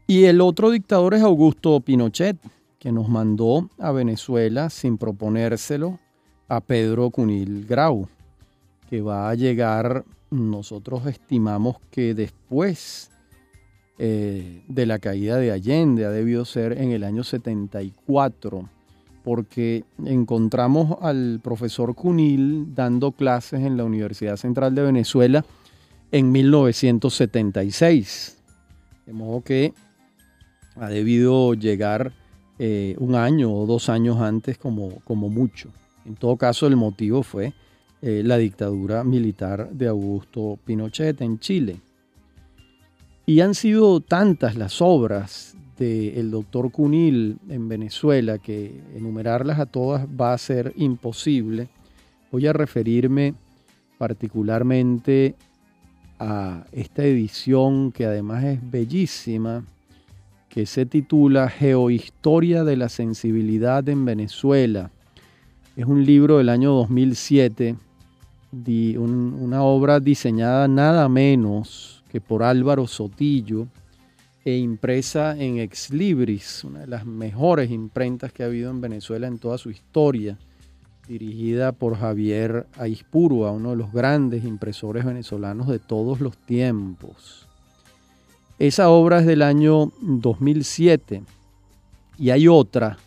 Y 0.07 0.25
el 0.25 0.41
otro 0.41 0.71
dictador 0.71 1.15
es 1.15 1.23
Augusto 1.23 1.81
Pinochet, 1.81 2.37
que 2.79 2.93
nos 2.93 3.09
mandó 3.09 3.71
a 3.79 3.93
Venezuela 3.93 4.69
sin 4.69 4.99
proponérselo 4.99 5.99
a 6.49 6.61
Pedro 6.61 7.11
Cunil 7.11 7.67
Grau, 7.67 8.09
que 8.91 9.01
va 9.01 9.31
a 9.31 9.35
llegar, 9.35 10.05
nosotros 10.31 11.07
estimamos 11.07 11.77
que 11.91 12.13
después 12.13 13.11
eh, 13.99 14.63
de 14.69 14.87
la 14.87 14.99
caída 14.99 15.37
de 15.37 15.53
Allende, 15.53 16.05
ha 16.05 16.11
debido 16.11 16.45
ser 16.45 16.81
en 16.81 16.91
el 16.91 17.05
año 17.05 17.25
74, 17.25 18.69
porque 19.23 19.85
encontramos 20.05 20.99
al 21.01 21.41
profesor 21.43 21.95
Cunil 21.95 22.75
dando 22.75 23.13
clases 23.13 23.61
en 23.61 23.77
la 23.77 23.85
Universidad 23.85 24.37
Central 24.37 24.75
de 24.75 24.83
Venezuela 24.83 25.45
en 26.13 26.33
1976. 26.33 28.39
De 29.07 29.13
modo 29.13 29.43
que 29.43 29.75
ha 30.77 30.89
debido 30.89 31.55
llegar 31.55 32.13
eh, 32.59 32.95
un 32.99 33.15
año 33.15 33.53
o 33.53 33.67
dos 33.67 33.89
años 33.89 34.21
antes 34.21 34.59
como, 34.59 35.01
como 35.01 35.29
mucho. 35.29 35.71
En 36.05 36.17
todo 36.17 36.37
caso, 36.37 36.67
el 36.67 36.77
motivo 36.77 37.23
fue 37.23 37.55
eh, 38.03 38.23
la 38.25 38.37
dictadura 38.37 39.03
militar 39.03 39.71
de 39.71 39.89
Augusto 39.89 40.59
Pinochet 40.65 41.21
en 41.23 41.39
Chile. 41.39 41.81
Y 43.27 43.41
han 43.41 43.55
sido 43.55 44.01
tantas 44.01 44.55
las 44.57 44.83
obras 44.83 45.57
del 45.79 46.31
doctor 46.31 46.71
Cunil 46.71 47.39
en 47.49 47.69
Venezuela 47.69 48.39
que 48.39 48.83
enumerarlas 48.95 49.59
a 49.59 49.67
todas 49.67 50.07
va 50.07 50.33
a 50.33 50.39
ser 50.39 50.73
imposible. 50.77 51.69
Voy 52.31 52.47
a 52.47 52.53
referirme 52.53 53.35
particularmente 53.99 55.35
a 56.19 56.65
esta 56.73 57.05
edición 57.05 57.93
que 57.93 58.05
además 58.07 58.45
es 58.45 58.71
bellísima, 58.71 59.65
que 60.49 60.67
se 60.67 60.87
titula 60.87 61.49
Geohistoria 61.49 62.63
de 62.63 62.77
la 62.77 62.89
Sensibilidad 62.89 63.89
en 63.89 64.05
Venezuela. 64.05 64.91
Es 65.77 65.87
un 65.87 66.05
libro 66.05 66.39
del 66.39 66.51
año 66.51 66.73
2007, 66.73 67.77
una 68.97 69.63
obra 69.63 69.99
diseñada 69.99 70.69
nada 70.69 71.09
menos 71.09 71.94
por 72.21 72.43
Álvaro 72.43 72.87
Sotillo 72.87 73.67
e 74.45 74.57
impresa 74.57 75.37
en 75.39 75.59
Ex 75.59 75.91
Libris, 75.91 76.65
una 76.65 76.81
de 76.81 76.87
las 76.87 77.07
mejores 77.07 77.71
imprentas 77.71 78.33
que 78.33 78.43
ha 78.43 78.47
habido 78.47 78.71
en 78.71 78.81
Venezuela 78.81 79.27
en 79.27 79.39
toda 79.39 79.57
su 79.57 79.71
historia, 79.71 80.39
dirigida 81.09 81.73
por 81.73 81.97
Javier 81.97 82.67
Aispurua, 82.79 83.53
uno 83.53 83.71
de 83.71 83.77
los 83.77 83.93
grandes 83.93 84.45
impresores 84.45 85.05
venezolanos 85.05 85.69
de 85.69 85.79
todos 85.79 86.21
los 86.21 86.37
tiempos. 86.37 87.49
Esa 88.59 88.91
obra 88.91 89.21
es 89.21 89.27
del 89.27 89.43
año 89.43 89.91
2007 90.01 91.23
y 92.19 92.31
hay 92.31 92.49
otra 92.49 92.99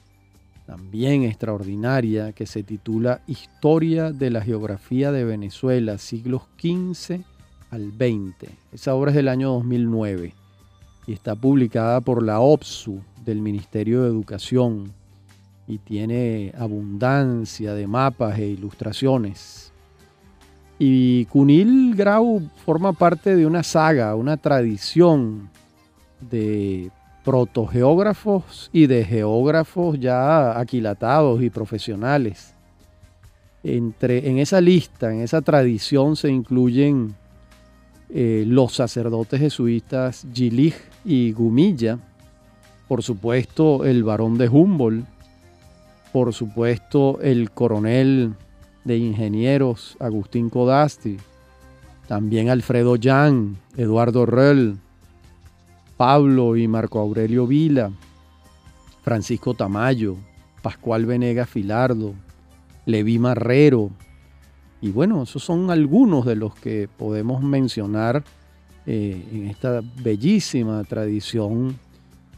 también 0.65 1.23
extraordinaria 1.23 2.33
que 2.33 2.45
se 2.45 2.61
titula 2.61 3.21
Historia 3.25 4.11
de 4.11 4.29
la 4.29 4.41
Geografía 4.41 5.13
de 5.13 5.23
Venezuela, 5.23 5.97
siglos 5.97 6.43
XV 6.59 7.21
al 7.71 7.91
20. 7.91 8.49
Esa 8.71 8.95
obra 8.95 9.11
es 9.11 9.15
del 9.15 9.27
año 9.27 9.49
2009 9.53 10.33
y 11.05 11.13
está 11.13 11.35
publicada 11.35 12.01
por 12.01 12.23
la 12.23 12.39
OPSU 12.39 13.01
del 13.25 13.41
Ministerio 13.41 14.03
de 14.03 14.09
Educación. 14.09 14.93
y 15.69 15.79
tiene 15.79 16.53
abundancia 16.57 17.73
de 17.73 17.87
mapas 17.87 18.39
e 18.39 18.45
ilustraciones. 18.47 19.73
Y 20.79 21.25
Cunil 21.25 21.93
Grau 21.93 22.41
forma 22.65 22.93
parte 22.93 23.35
de 23.35 23.45
una 23.45 23.63
saga, 23.63 24.15
una 24.15 24.37
tradición 24.37 25.49
de 26.21 26.89
protogeógrafos 27.25 28.69
y 28.71 28.87
de 28.87 29.03
geógrafos 29.03 29.99
ya 29.99 30.57
aquilatados 30.57 31.41
y 31.41 31.49
profesionales. 31.49 32.53
Entre, 33.61 34.29
en 34.29 34.37
esa 34.37 34.61
lista, 34.61 35.11
en 35.11 35.19
esa 35.19 35.41
tradición 35.41 36.15
se 36.15 36.29
incluyen 36.29 37.13
eh, 38.09 38.45
los 38.47 38.73
sacerdotes 38.73 39.39
jesuitas 39.39 40.25
Gilig 40.33 40.75
y 41.03 41.33
Gumilla, 41.33 41.99
por 42.87 43.03
supuesto 43.03 43.83
el 43.83 44.03
barón 44.03 44.37
de 44.37 44.47
Humboldt, 44.47 45.05
por 46.13 46.33
supuesto 46.33 47.19
el 47.21 47.51
coronel 47.51 48.33
de 48.85 48.97
ingenieros 48.97 49.97
Agustín 49.99 50.49
Codasti, 50.49 51.17
también 52.07 52.49
Alfredo 52.49 52.95
Jan, 53.01 53.57
Eduardo 53.75 54.25
Röll, 54.25 54.79
Pablo 55.97 56.55
y 56.55 56.67
Marco 56.67 56.99
Aurelio 56.99 57.45
Vila, 57.45 57.91
Francisco 59.03 59.53
Tamayo, 59.53 60.15
Pascual 60.61 61.05
Venegas 61.05 61.49
Filardo, 61.49 62.13
Leví 62.85 63.19
Marrero, 63.19 63.91
y 64.81 64.91
bueno, 64.91 65.23
esos 65.23 65.43
son 65.43 65.71
algunos 65.71 66.25
de 66.25 66.35
los 66.35 66.55
que 66.55 66.87
podemos 66.97 67.41
mencionar 67.41 68.23
eh, 68.85 69.25
en 69.31 69.47
esta 69.47 69.81
bellísima 70.01 70.83
tradición 70.83 71.77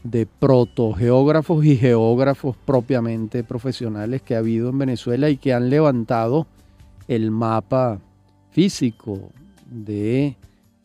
de 0.02 0.26
protogeógrafos 0.26 1.64
y 1.64 1.76
geógrafos 1.76 2.56
propiamente 2.56 3.44
profesionales 3.44 4.22
que 4.22 4.34
ha 4.34 4.38
habido 4.38 4.70
en 4.70 4.78
Venezuela 4.78 5.28
y 5.28 5.36
que 5.36 5.52
han 5.52 5.68
levantado 5.68 6.46
el 7.08 7.30
mapa 7.30 8.00
físico 8.50 9.30
de 9.70 10.36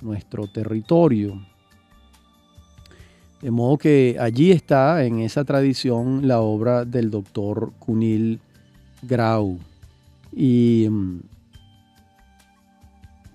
nuestro 0.02 0.48
territorio. 0.48 1.42
De 3.42 3.52
modo 3.52 3.78
que 3.78 4.18
allí 4.20 4.52
está 4.52 5.06
en 5.06 5.20
esa 5.20 5.46
tradición 5.46 6.28
la 6.28 6.42
obra 6.42 6.84
del 6.84 7.12
doctor 7.12 7.72
Cunil 7.80 8.40
Grau. 9.02 9.60
Y 10.34 10.88
mm, 10.90 11.20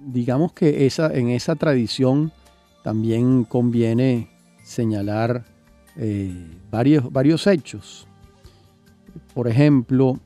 digamos 0.06 0.52
que 0.52 0.86
esa, 0.86 1.12
en 1.14 1.28
esa 1.28 1.56
tradición 1.56 2.32
también 2.82 3.44
conviene 3.44 4.30
señalar 4.62 5.44
eh, 5.96 6.46
varios, 6.70 7.12
varios 7.12 7.46
hechos. 7.46 8.06
Por 9.34 9.48
ejemplo, 9.48 10.18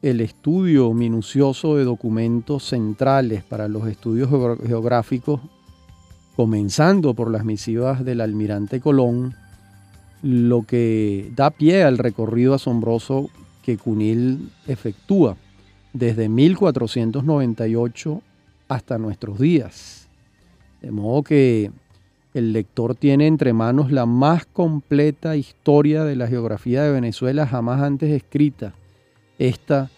el 0.00 0.20
estudio 0.20 0.92
minucioso 0.92 1.76
de 1.76 1.84
documentos 1.84 2.64
centrales 2.64 3.44
para 3.44 3.68
los 3.68 3.86
estudios 3.86 4.30
geográficos, 4.66 5.40
comenzando 6.34 7.14
por 7.14 7.30
las 7.30 7.44
misivas 7.44 8.04
del 8.04 8.20
almirante 8.20 8.80
Colón, 8.80 9.34
lo 10.22 10.62
que 10.62 11.30
da 11.36 11.50
pie 11.50 11.84
al 11.84 11.98
recorrido 11.98 12.54
asombroso 12.54 13.28
que 13.62 13.76
Cunil 13.76 14.50
efectúa 14.66 15.36
desde 15.92 16.28
1498 16.28 18.22
hasta 18.68 18.98
nuestros 18.98 19.38
días. 19.38 20.08
De 20.80 20.90
modo 20.90 21.22
que 21.22 21.70
el 22.34 22.52
lector 22.52 22.94
tiene 22.94 23.26
entre 23.26 23.52
manos 23.52 23.92
la 23.92 24.06
más 24.06 24.46
completa 24.46 25.36
historia 25.36 26.04
de 26.04 26.16
la 26.16 26.28
geografía 26.28 26.82
de 26.82 26.92
Venezuela 26.92 27.46
jamás 27.46 27.82
antes 27.82 28.10
escrita. 28.10 28.74
Esta 29.38 29.90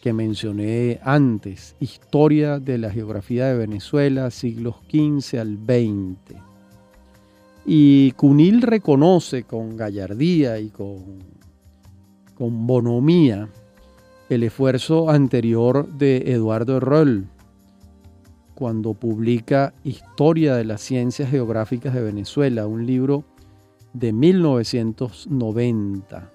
que 0.00 0.12
mencioné 0.12 1.00
antes, 1.02 1.74
Historia 1.80 2.60
de 2.60 2.78
la 2.78 2.90
Geografía 2.90 3.46
de 3.46 3.58
Venezuela, 3.58 4.30
siglos 4.30 4.76
XV 4.88 5.40
al 5.40 5.58
XX. 5.58 6.40
Y 7.66 8.12
Cunil 8.12 8.62
reconoce 8.62 9.42
con 9.42 9.76
gallardía 9.76 10.60
y 10.60 10.68
con, 10.68 11.18
con 12.36 12.66
bonomía 12.66 13.48
el 14.28 14.44
esfuerzo 14.44 15.10
anterior 15.10 15.88
de 15.88 16.32
Eduardo 16.32 16.78
Roll 16.78 17.26
cuando 18.56 18.94
publica 18.94 19.72
Historia 19.84 20.56
de 20.56 20.64
las 20.64 20.80
Ciencias 20.80 21.30
Geográficas 21.30 21.94
de 21.94 22.02
Venezuela, 22.02 22.66
un 22.66 22.84
libro 22.86 23.22
de 23.92 24.12
1990. 24.12 26.32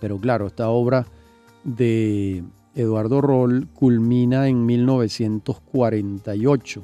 Pero 0.00 0.18
claro, 0.18 0.46
esta 0.46 0.68
obra 0.68 1.06
de 1.64 2.44
Eduardo 2.74 3.20
Roll 3.20 3.66
culmina 3.74 4.46
en 4.46 4.64
1948. 4.64 6.82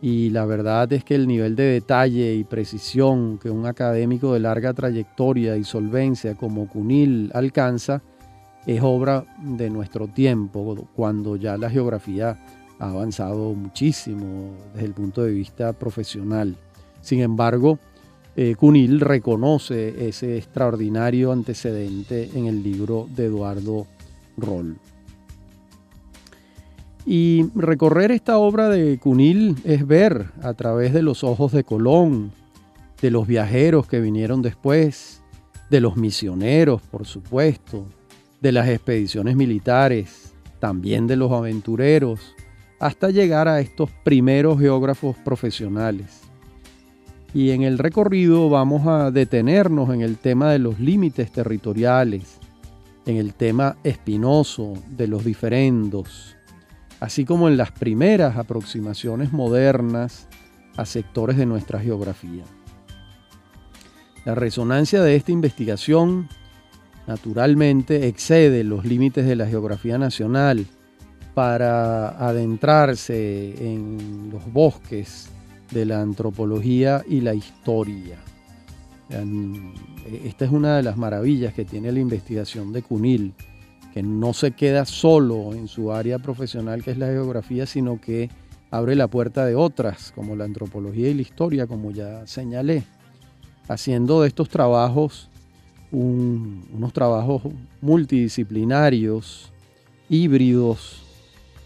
Y 0.00 0.30
la 0.30 0.46
verdad 0.46 0.92
es 0.92 1.04
que 1.04 1.14
el 1.14 1.26
nivel 1.26 1.56
de 1.56 1.64
detalle 1.64 2.34
y 2.34 2.44
precisión 2.44 3.38
que 3.38 3.50
un 3.50 3.66
académico 3.66 4.32
de 4.32 4.40
larga 4.40 4.72
trayectoria 4.72 5.56
y 5.56 5.64
solvencia 5.64 6.36
como 6.36 6.68
Cunil 6.68 7.30
alcanza 7.34 8.02
es 8.66 8.80
obra 8.82 9.24
de 9.42 9.70
nuestro 9.70 10.08
tiempo, 10.08 10.88
cuando 10.94 11.36
ya 11.36 11.56
la 11.56 11.70
geografía 11.70 12.38
ha 12.78 12.90
avanzado 12.90 13.54
muchísimo 13.54 14.52
desde 14.72 14.86
el 14.86 14.94
punto 14.94 15.22
de 15.22 15.32
vista 15.32 15.72
profesional. 15.72 16.56
Sin 17.00 17.20
embargo, 17.20 17.78
eh, 18.36 18.54
Cunil 18.54 19.00
reconoce 19.00 20.08
ese 20.08 20.36
extraordinario 20.36 21.32
antecedente 21.32 22.30
en 22.34 22.46
el 22.46 22.62
libro 22.62 23.08
de 23.14 23.26
Eduardo 23.26 23.86
Roll. 24.36 24.76
Y 27.04 27.50
recorrer 27.54 28.12
esta 28.12 28.38
obra 28.38 28.68
de 28.68 28.98
Cunil 28.98 29.56
es 29.64 29.86
ver 29.86 30.30
a 30.42 30.54
través 30.54 30.92
de 30.92 31.02
los 31.02 31.24
ojos 31.24 31.52
de 31.52 31.64
Colón, 31.64 32.32
de 33.00 33.10
los 33.10 33.26
viajeros 33.26 33.86
que 33.86 34.00
vinieron 34.00 34.42
después, 34.42 35.22
de 35.70 35.80
los 35.80 35.96
misioneros, 35.96 36.82
por 36.82 37.06
supuesto, 37.06 37.86
de 38.40 38.52
las 38.52 38.68
expediciones 38.68 39.36
militares, 39.36 40.32
también 40.60 41.06
de 41.06 41.16
los 41.16 41.32
aventureros, 41.32 42.34
hasta 42.78 43.10
llegar 43.10 43.48
a 43.48 43.60
estos 43.60 43.90
primeros 44.04 44.58
geógrafos 44.58 45.16
profesionales. 45.16 46.22
Y 47.34 47.50
en 47.50 47.62
el 47.62 47.78
recorrido 47.78 48.48
vamos 48.48 48.86
a 48.86 49.10
detenernos 49.10 49.92
en 49.92 50.00
el 50.00 50.16
tema 50.16 50.50
de 50.50 50.58
los 50.58 50.80
límites 50.80 51.30
territoriales, 51.30 52.38
en 53.06 53.16
el 53.16 53.34
tema 53.34 53.76
espinoso 53.84 54.74
de 54.88 55.08
los 55.08 55.24
diferendos, 55.24 56.36
así 57.00 57.24
como 57.24 57.48
en 57.48 57.56
las 57.56 57.72
primeras 57.72 58.36
aproximaciones 58.36 59.32
modernas 59.32 60.28
a 60.76 60.86
sectores 60.86 61.36
de 61.36 61.46
nuestra 61.46 61.80
geografía. 61.80 62.44
La 64.24 64.34
resonancia 64.34 65.02
de 65.02 65.16
esta 65.16 65.32
investigación 65.32 66.28
naturalmente 67.06 68.08
excede 68.08 68.64
los 68.64 68.84
límites 68.84 69.26
de 69.26 69.36
la 69.36 69.46
geografía 69.46 69.98
nacional 69.98 70.66
para 71.38 72.18
adentrarse 72.18 73.54
en 73.64 74.28
los 74.32 74.52
bosques 74.52 75.28
de 75.70 75.86
la 75.86 76.00
antropología 76.00 77.04
y 77.08 77.20
la 77.20 77.32
historia. 77.32 78.16
Esta 80.24 80.44
es 80.44 80.50
una 80.50 80.78
de 80.78 80.82
las 80.82 80.96
maravillas 80.96 81.54
que 81.54 81.64
tiene 81.64 81.92
la 81.92 82.00
investigación 82.00 82.72
de 82.72 82.82
Cunil, 82.82 83.34
que 83.94 84.02
no 84.02 84.32
se 84.32 84.50
queda 84.50 84.84
solo 84.84 85.54
en 85.54 85.68
su 85.68 85.92
área 85.92 86.18
profesional 86.18 86.82
que 86.82 86.90
es 86.90 86.98
la 86.98 87.06
geografía, 87.06 87.66
sino 87.66 88.00
que 88.00 88.30
abre 88.72 88.96
la 88.96 89.06
puerta 89.06 89.46
de 89.46 89.54
otras, 89.54 90.10
como 90.16 90.34
la 90.34 90.42
antropología 90.42 91.08
y 91.08 91.14
la 91.14 91.22
historia, 91.22 91.68
como 91.68 91.92
ya 91.92 92.26
señalé, 92.26 92.82
haciendo 93.68 94.22
de 94.22 94.26
estos 94.26 94.48
trabajos 94.48 95.28
unos 95.92 96.92
trabajos 96.92 97.42
multidisciplinarios, 97.80 99.52
híbridos, 100.08 101.04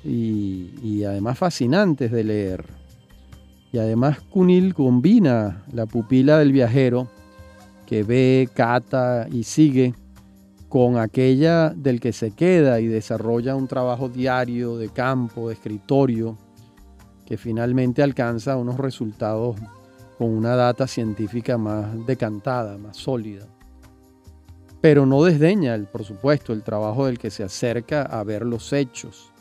y, 0.04 1.04
además 1.04 1.38
fascinantes 1.38 2.10
de 2.10 2.24
leer. 2.24 2.64
Y 3.72 3.78
además 3.78 4.20
Cunil 4.20 4.74
combina 4.74 5.64
la 5.72 5.86
pupila 5.86 6.38
del 6.38 6.52
viajero 6.52 7.08
que 7.86 8.02
ve, 8.02 8.48
cata 8.52 9.26
y 9.30 9.44
sigue 9.44 9.94
con 10.68 10.96
aquella 10.96 11.70
del 11.70 12.00
que 12.00 12.12
se 12.12 12.30
queda 12.30 12.80
y 12.80 12.86
desarrolla 12.86 13.56
un 13.56 13.68
trabajo 13.68 14.08
diario 14.08 14.76
de 14.76 14.88
campo, 14.88 15.48
de 15.48 15.54
escritorio, 15.54 16.38
que 17.26 17.36
finalmente 17.36 18.02
alcanza 18.02 18.56
unos 18.56 18.78
resultados 18.78 19.56
con 20.18 20.30
una 20.30 20.54
data 20.56 20.86
científica 20.86 21.58
más 21.58 22.06
decantada, 22.06 22.78
más 22.78 22.96
sólida. 22.96 23.46
Pero 24.80 25.06
no 25.06 25.22
desdeña, 25.22 25.78
por 25.90 26.04
supuesto, 26.04 26.52
el 26.52 26.62
trabajo 26.62 27.06
del 27.06 27.18
que 27.18 27.30
se 27.30 27.44
acerca 27.44 28.02
a 28.02 28.24
ver 28.24 28.44
los 28.44 28.72
hechos, 28.72 29.31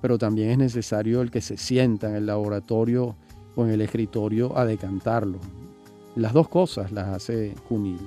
pero 0.00 0.18
también 0.18 0.50
es 0.50 0.58
necesario 0.58 1.20
el 1.22 1.30
que 1.30 1.40
se 1.40 1.56
sienta 1.56 2.08
en 2.08 2.16
el 2.16 2.26
laboratorio 2.26 3.16
o 3.56 3.64
en 3.64 3.70
el 3.70 3.80
escritorio 3.80 4.56
a 4.56 4.64
decantarlo. 4.64 5.38
Las 6.14 6.32
dos 6.32 6.48
cosas 6.48 6.92
las 6.92 7.08
hace 7.08 7.54
Cunil. 7.68 8.00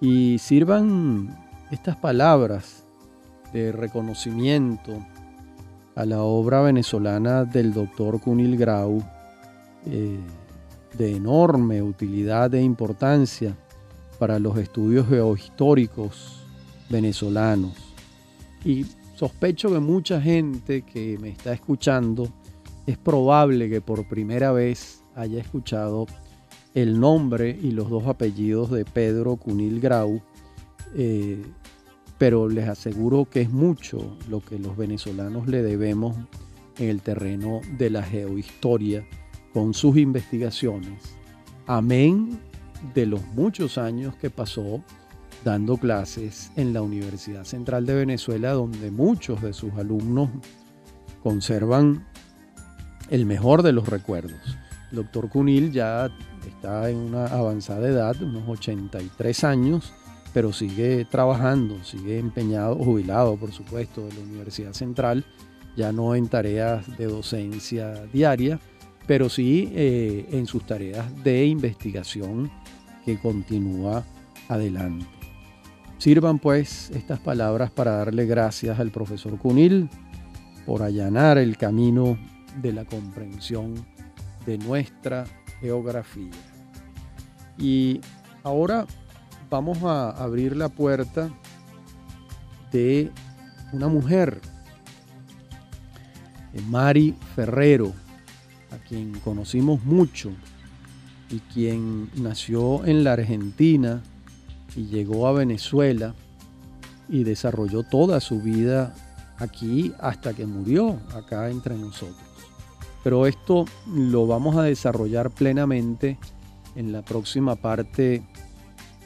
Y 0.00 0.38
sirvan 0.38 1.36
estas 1.70 1.96
palabras 1.96 2.84
de 3.52 3.72
reconocimiento 3.72 4.92
a 5.96 6.04
la 6.04 6.22
obra 6.22 6.60
venezolana 6.60 7.44
del 7.44 7.72
doctor 7.72 8.20
Cunil 8.20 8.56
Grau, 8.56 9.02
eh, 9.86 10.18
de 10.96 11.16
enorme 11.16 11.82
utilidad 11.82 12.54
e 12.54 12.62
importancia 12.62 13.56
para 14.18 14.38
los 14.38 14.56
estudios 14.58 15.08
geohistóricos 15.08 16.44
venezolanos. 16.88 17.72
Y 18.64 18.86
sospecho 19.18 19.72
que 19.72 19.80
mucha 19.80 20.20
gente 20.20 20.82
que 20.82 21.18
me 21.18 21.30
está 21.30 21.52
escuchando 21.52 22.32
es 22.86 22.96
probable 22.96 23.68
que 23.68 23.80
por 23.80 24.06
primera 24.06 24.52
vez 24.52 25.02
haya 25.16 25.40
escuchado 25.40 26.06
el 26.72 27.00
nombre 27.00 27.58
y 27.60 27.72
los 27.72 27.90
dos 27.90 28.06
apellidos 28.06 28.70
de 28.70 28.84
Pedro 28.84 29.34
Cunil 29.34 29.80
Grau, 29.80 30.22
eh, 30.94 31.42
pero 32.16 32.48
les 32.48 32.68
aseguro 32.68 33.24
que 33.24 33.40
es 33.40 33.50
mucho 33.50 34.16
lo 34.28 34.38
que 34.38 34.56
los 34.56 34.76
venezolanos 34.76 35.48
le 35.48 35.64
debemos 35.64 36.16
en 36.78 36.88
el 36.88 37.02
terreno 37.02 37.60
de 37.76 37.90
la 37.90 38.04
geohistoria 38.04 39.04
con 39.52 39.74
sus 39.74 39.96
investigaciones. 39.96 41.16
Amén 41.66 42.38
de 42.94 43.06
los 43.06 43.26
muchos 43.34 43.78
años 43.78 44.14
que 44.14 44.30
pasó 44.30 44.84
dando 45.44 45.76
clases 45.76 46.50
en 46.56 46.72
la 46.72 46.82
Universidad 46.82 47.44
Central 47.44 47.86
de 47.86 47.94
Venezuela, 47.94 48.52
donde 48.52 48.90
muchos 48.90 49.42
de 49.42 49.52
sus 49.52 49.72
alumnos 49.74 50.30
conservan 51.22 52.06
el 53.10 53.26
mejor 53.26 53.62
de 53.62 53.72
los 53.72 53.88
recuerdos. 53.88 54.40
El 54.90 54.96
doctor 54.96 55.28
Cunil 55.28 55.72
ya 55.72 56.10
está 56.46 56.90
en 56.90 56.96
una 56.96 57.26
avanzada 57.26 57.88
edad, 57.88 58.20
unos 58.22 58.48
83 58.48 59.44
años, 59.44 59.92
pero 60.32 60.52
sigue 60.52 61.04
trabajando, 61.04 61.82
sigue 61.84 62.18
empeñado, 62.18 62.76
jubilado 62.76 63.36
por 63.36 63.52
supuesto 63.52 64.06
de 64.06 64.14
la 64.14 64.20
Universidad 64.20 64.72
Central, 64.72 65.24
ya 65.76 65.92
no 65.92 66.14
en 66.14 66.28
tareas 66.28 66.96
de 66.98 67.06
docencia 67.06 68.06
diaria, 68.12 68.58
pero 69.06 69.28
sí 69.28 69.72
eh, 69.74 70.26
en 70.32 70.46
sus 70.46 70.66
tareas 70.66 71.06
de 71.22 71.46
investigación 71.46 72.50
que 73.04 73.18
continúa 73.18 74.04
adelante. 74.48 75.17
Sirvan 75.98 76.38
pues 76.38 76.90
estas 76.90 77.18
palabras 77.18 77.72
para 77.72 77.96
darle 77.96 78.24
gracias 78.24 78.78
al 78.78 78.92
profesor 78.92 79.36
Cunil 79.36 79.90
por 80.64 80.82
allanar 80.82 81.38
el 81.38 81.56
camino 81.56 82.16
de 82.62 82.72
la 82.72 82.84
comprensión 82.84 83.74
de 84.46 84.58
nuestra 84.58 85.24
geografía. 85.60 86.30
Y 87.58 88.00
ahora 88.44 88.86
vamos 89.50 89.82
a 89.82 90.10
abrir 90.10 90.56
la 90.56 90.68
puerta 90.68 91.30
de 92.70 93.10
una 93.72 93.88
mujer, 93.88 94.40
Mari 96.68 97.16
Ferrero, 97.34 97.92
a 98.70 98.76
quien 98.76 99.18
conocimos 99.20 99.84
mucho 99.84 100.30
y 101.30 101.40
quien 101.40 102.10
nació 102.16 102.84
en 102.84 103.04
la 103.04 103.14
Argentina 103.14 104.02
y 104.76 104.86
llegó 104.86 105.26
a 105.26 105.32
Venezuela 105.32 106.14
y 107.08 107.24
desarrolló 107.24 107.82
toda 107.82 108.20
su 108.20 108.40
vida 108.40 108.94
aquí 109.38 109.92
hasta 110.00 110.34
que 110.34 110.46
murió 110.46 110.98
acá 111.14 111.50
entre 111.50 111.76
nosotros. 111.76 112.16
Pero 113.02 113.26
esto 113.26 113.64
lo 113.86 114.26
vamos 114.26 114.56
a 114.56 114.62
desarrollar 114.62 115.30
plenamente 115.30 116.18
en 116.74 116.92
la 116.92 117.02
próxima 117.02 117.56
parte 117.56 118.22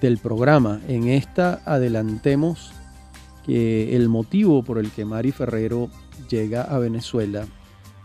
del 0.01 0.19
programa. 0.19 0.81
En 0.89 1.09
esta 1.09 1.63
adelantemos 1.65 2.73
que 3.45 3.95
el 3.97 4.09
motivo 4.09 4.63
por 4.63 4.79
el 4.79 4.91
que 4.91 5.05
Mari 5.05 5.33
Ferrero 5.33 5.89
llega 6.29 6.63
a 6.63 6.79
Venezuela 6.79 7.47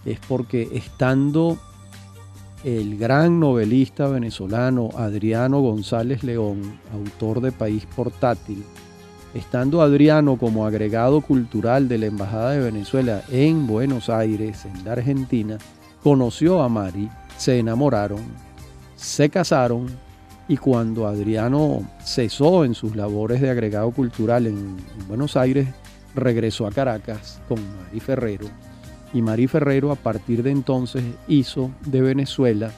es 0.06 0.20
porque 0.28 0.70
estando 0.74 1.60
el 2.68 2.98
gran 2.98 3.40
novelista 3.40 4.10
venezolano 4.10 4.90
Adriano 4.98 5.62
González 5.62 6.22
León, 6.26 6.78
autor 6.92 7.40
de 7.40 7.54
País 7.54 7.88
Portátil, 7.96 8.62
estando 9.34 9.82
Adriano 9.82 10.36
como 10.36 10.66
agregado 10.66 11.22
cultural 11.22 11.88
de 11.88 11.98
la 11.98 12.08
Embajada 12.08 12.52
de 12.52 12.60
Venezuela 12.60 13.24
en 13.32 13.68
Buenos 13.68 14.10
Aires, 14.10 14.66
en 14.66 14.84
la 14.84 14.92
Argentina, 14.92 15.58
conoció 16.04 16.62
a 16.62 16.68
Mari, 16.68 17.10
se 17.38 17.58
enamoraron, 17.58 18.20
se 18.98 19.30
casaron 19.30 19.88
y 20.50 20.58
cuando 20.58 21.08
Adriano 21.08 21.90
cesó 22.04 22.66
en 22.66 22.74
sus 22.74 22.98
labores 22.98 23.40
de 23.40 23.50
agregado 23.50 23.92
cultural 23.92 24.46
en, 24.46 24.76
Buenos 25.08 25.38
Aires, 25.38 25.70
regresó 26.16 26.68
a 26.68 26.72
Caracas 26.74 27.40
con 27.48 27.60
Mari 27.78 28.02
Ferrero. 28.02 28.67
Y 29.18 29.24
Mari 29.24 29.48
Ferrero 29.48 29.92
a 29.92 29.96
partir 29.96 30.44
de 30.44 30.52
entonces 30.52 31.04
hizo 31.28 31.72
de 31.88 32.04
Venezuela 32.04 32.72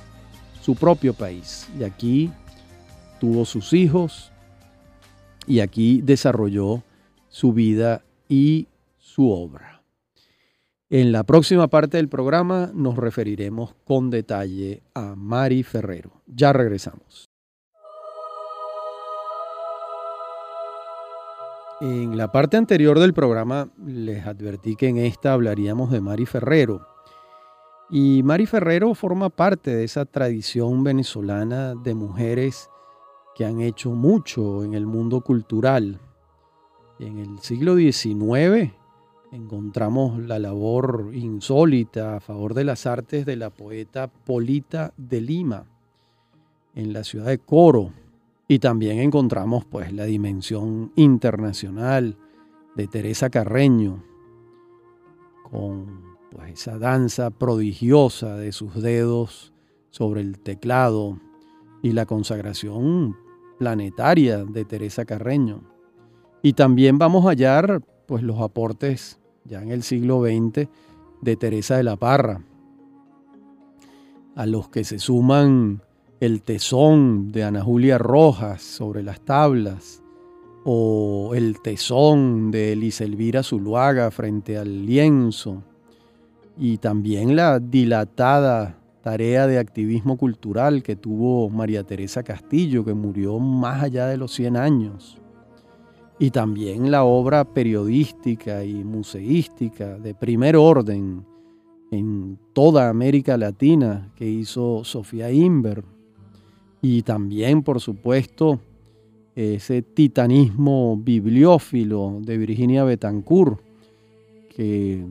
su 0.62 0.74
propio 0.74 1.14
país. 1.14 1.68
Y 1.78 1.84
aquí 1.84 2.32
tuvo 3.20 3.44
sus 3.44 3.74
hijos 3.74 4.32
y 5.48 5.60
aquí 5.60 6.00
desarrolló 6.02 6.82
su 7.28 7.52
vida 7.52 8.06
y 8.30 8.70
su 8.98 9.30
obra. 9.30 9.84
En 10.90 11.12
la 11.12 11.24
próxima 11.24 11.68
parte 11.68 11.98
del 11.98 12.08
programa 12.08 12.72
nos 12.74 12.96
referiremos 12.96 13.76
con 13.84 14.10
detalle 14.10 14.82
a 14.94 15.16
Mari 15.16 15.64
Ferrero. 15.64 16.22
Ya 16.26 16.54
regresamos. 16.54 17.29
En 21.82 22.18
la 22.18 22.30
parte 22.30 22.58
anterior 22.58 23.00
del 23.00 23.14
programa 23.14 23.70
les 23.86 24.26
advertí 24.26 24.76
que 24.76 24.90
en 24.90 24.98
esta 24.98 25.32
hablaríamos 25.32 25.90
de 25.92 26.02
Mari 26.02 26.26
Ferrero. 26.26 26.86
Y 27.90 28.22
Mari 28.22 28.48
Ferrero 28.48 28.94
forma 28.96 29.30
parte 29.30 29.74
de 29.74 29.86
esa 29.86 30.04
tradición 30.04 30.84
venezolana 30.84 31.76
de 31.76 31.94
mujeres 31.94 32.70
que 33.34 33.46
han 33.46 33.62
hecho 33.62 33.92
mucho 33.92 34.66
en 34.66 34.74
el 34.74 34.86
mundo 34.86 35.22
cultural. 35.22 36.02
En 37.00 37.18
el 37.18 37.40
siglo 37.40 37.78
XIX 37.78 38.74
encontramos 39.32 40.20
la 40.20 40.38
labor 40.38 41.12
insólita 41.14 42.18
a 42.18 42.20
favor 42.20 42.56
de 42.56 42.66
las 42.66 42.88
artes 42.88 43.26
de 43.26 43.38
la 43.38 43.52
poeta 43.52 44.08
Polita 44.08 44.94
de 44.98 45.22
Lima 45.22 45.66
en 46.76 46.92
la 46.92 47.06
ciudad 47.06 47.28
de 47.28 47.38
Coro. 47.38 47.94
Y 48.52 48.58
también 48.58 48.98
encontramos 48.98 49.64
pues 49.64 49.94
la 49.94 50.06
dimensión 50.06 50.92
internacional 50.96 52.18
de 52.76 52.88
Teresa 52.88 53.30
Carreño 53.30 54.04
con 55.44 56.18
pues 56.32 56.54
esa 56.54 56.80
danza 56.80 57.30
prodigiosa 57.30 58.38
de 58.38 58.52
sus 58.52 58.74
dedos 58.82 59.54
sobre 59.92 60.22
el 60.22 60.40
teclado 60.40 61.20
y 61.84 61.92
la 61.92 62.08
consagración 62.08 63.16
planetaria 63.60 64.44
de 64.46 64.66
Teresa 64.66 65.06
Carreño. 65.06 65.62
Y 66.42 66.54
también 66.54 66.98
vamos 66.98 67.26
a 67.26 67.30
hallar 67.30 67.84
pues 68.08 68.24
los 68.24 68.40
aportes 68.42 69.20
ya 69.46 69.62
en 69.62 69.70
el 69.70 69.84
siglo 69.84 70.24
XX, 70.24 70.68
de 71.22 71.36
Teresa 71.36 71.78
de 71.78 71.84
la 71.84 71.98
Parra, 71.98 72.42
a 74.36 74.46
los 74.48 74.70
que 74.70 74.84
se 74.84 74.98
suman 74.98 75.84
el 76.20 76.42
tesón 76.42 77.32
de 77.32 77.44
Ana 77.44 77.62
Julia 77.62 77.98
Rojas 77.98 78.62
sobre 78.62 79.04
las 79.04 79.22
tablas, 79.22 80.04
o 80.66 81.32
el 81.34 81.62
tesón 81.62 82.52
de 82.52 82.74
Elisa 82.74 83.06
Elvira 83.06 83.42
Zuluaga 83.44 84.12
frente 84.12 84.58
al 84.58 84.86
lienzo, 84.86 85.64
y 86.58 86.78
también 86.78 87.36
la 87.36 87.60
dilatada 87.60 88.78
tarea 89.02 89.48
de 89.48 89.60
activismo 89.60 90.18
cultural 90.18 90.84
que 90.84 90.98
tuvo 90.98 91.50
María 91.50 91.84
Teresa 91.84 92.22
Castillo, 92.22 92.84
que 92.84 92.94
murió 92.94 93.40
más 93.40 93.84
allá 93.84 94.08
de 94.08 94.18
los 94.18 94.34
100 94.34 94.58
años 94.58 95.20
y 96.20 96.32
también 96.32 96.92
la 96.92 97.06
obra 97.06 97.46
periodística 97.46 98.66
y 98.66 98.84
museística 98.84 99.98
de 99.98 100.14
primer 100.14 100.58
orden 100.58 101.26
en 101.92 102.38
toda 102.52 102.90
América 102.90 103.38
Latina 103.38 104.12
que 104.16 104.26
hizo 104.26 104.84
Sofía 104.84 105.32
Inver 105.32 105.82
y 106.82 107.02
también 107.04 107.64
por 107.64 107.80
supuesto 107.80 108.60
ese 109.36 109.82
titanismo 109.82 110.98
bibliófilo 110.98 112.20
de 112.22 112.38
Virginia 112.38 112.84
Betancourt 112.84 113.60
que 114.56 115.06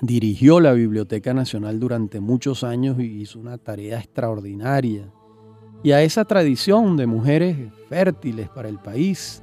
dirigió 0.00 0.60
la 0.60 0.72
Biblioteca 0.72 1.34
Nacional 1.34 1.78
durante 1.78 2.20
muchos 2.20 2.64
años 2.64 2.98
y 2.98 3.20
hizo 3.20 3.38
una 3.38 3.58
tarea 3.58 3.98
extraordinaria. 3.98 5.12
Y 5.82 5.92
a 5.92 6.02
esa 6.02 6.24
tradición 6.24 6.96
de 6.96 7.06
mujeres 7.06 7.56
fértiles 7.88 8.48
para 8.48 8.68
el 8.68 8.78
país, 8.78 9.42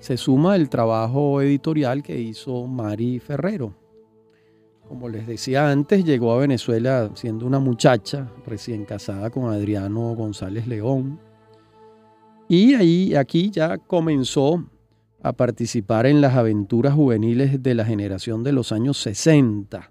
se 0.00 0.16
suma 0.16 0.56
el 0.56 0.68
trabajo 0.68 1.40
editorial 1.40 2.02
que 2.02 2.18
hizo 2.20 2.66
Mari 2.66 3.20
Ferrero. 3.20 3.74
Como 4.92 5.08
les 5.08 5.26
decía 5.26 5.70
antes, 5.70 6.04
llegó 6.04 6.34
a 6.34 6.38
Venezuela 6.38 7.10
siendo 7.14 7.46
una 7.46 7.58
muchacha 7.58 8.30
recién 8.44 8.84
casada 8.84 9.30
con 9.30 9.50
Adriano 9.50 10.14
González 10.14 10.66
León. 10.66 11.18
Y 12.46 12.74
ahí, 12.74 13.14
aquí 13.14 13.50
ya 13.50 13.78
comenzó 13.78 14.62
a 15.22 15.32
participar 15.32 16.04
en 16.04 16.20
las 16.20 16.34
aventuras 16.34 16.92
juveniles 16.92 17.62
de 17.62 17.74
la 17.74 17.86
generación 17.86 18.42
de 18.42 18.52
los 18.52 18.70
años 18.70 18.98
60 18.98 19.90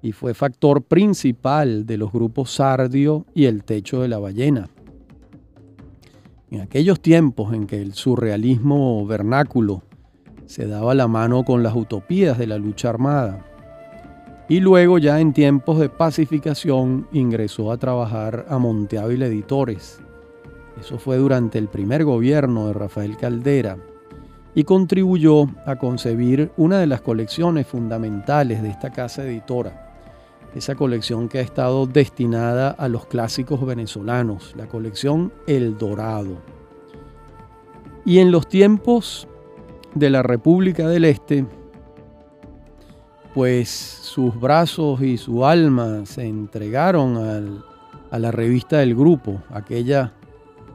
y 0.00 0.12
fue 0.12 0.32
factor 0.32 0.84
principal 0.84 1.84
de 1.84 1.98
los 1.98 2.10
grupos 2.10 2.50
Sardio 2.54 3.26
y 3.34 3.44
El 3.44 3.62
Techo 3.62 4.00
de 4.00 4.08
la 4.08 4.18
Ballena. 4.18 4.70
En 6.50 6.62
aquellos 6.62 7.02
tiempos 7.02 7.52
en 7.52 7.66
que 7.66 7.82
el 7.82 7.92
surrealismo 7.92 9.06
vernáculo 9.06 9.82
se 10.46 10.66
daba 10.66 10.94
la 10.94 11.08
mano 11.08 11.44
con 11.44 11.62
las 11.62 11.76
utopías 11.76 12.38
de 12.38 12.46
la 12.46 12.56
lucha 12.56 12.88
armada, 12.88 13.44
y 14.48 14.60
luego 14.60 14.98
ya 14.98 15.20
en 15.20 15.32
tiempos 15.34 15.78
de 15.78 15.90
pacificación 15.90 17.06
ingresó 17.12 17.70
a 17.70 17.76
trabajar 17.76 18.46
a 18.48 18.58
Monteávil 18.58 19.22
Editores. 19.22 20.00
Eso 20.80 20.98
fue 20.98 21.18
durante 21.18 21.58
el 21.58 21.68
primer 21.68 22.04
gobierno 22.04 22.68
de 22.68 22.72
Rafael 22.72 23.16
Caldera 23.16 23.76
y 24.54 24.64
contribuyó 24.64 25.46
a 25.66 25.76
concebir 25.76 26.50
una 26.56 26.78
de 26.78 26.86
las 26.86 27.02
colecciones 27.02 27.66
fundamentales 27.66 28.62
de 28.62 28.70
esta 28.70 28.90
casa 28.90 29.22
editora, 29.24 29.94
esa 30.54 30.74
colección 30.74 31.28
que 31.28 31.38
ha 31.38 31.42
estado 31.42 31.86
destinada 31.86 32.70
a 32.70 32.88
los 32.88 33.04
clásicos 33.06 33.64
venezolanos, 33.66 34.54
la 34.56 34.66
colección 34.66 35.30
El 35.46 35.76
Dorado. 35.76 36.38
Y 38.06 38.20
en 38.20 38.30
los 38.30 38.48
tiempos 38.48 39.28
de 39.94 40.08
la 40.08 40.22
República 40.22 40.88
del 40.88 41.04
Este, 41.04 41.44
pues 43.38 43.68
sus 43.68 44.34
brazos 44.40 45.00
y 45.00 45.16
su 45.16 45.46
alma 45.46 46.04
se 46.06 46.26
entregaron 46.26 47.62
a 48.10 48.18
la 48.18 48.32
revista 48.32 48.78
del 48.78 48.96
grupo, 48.96 49.40
aquella 49.50 50.12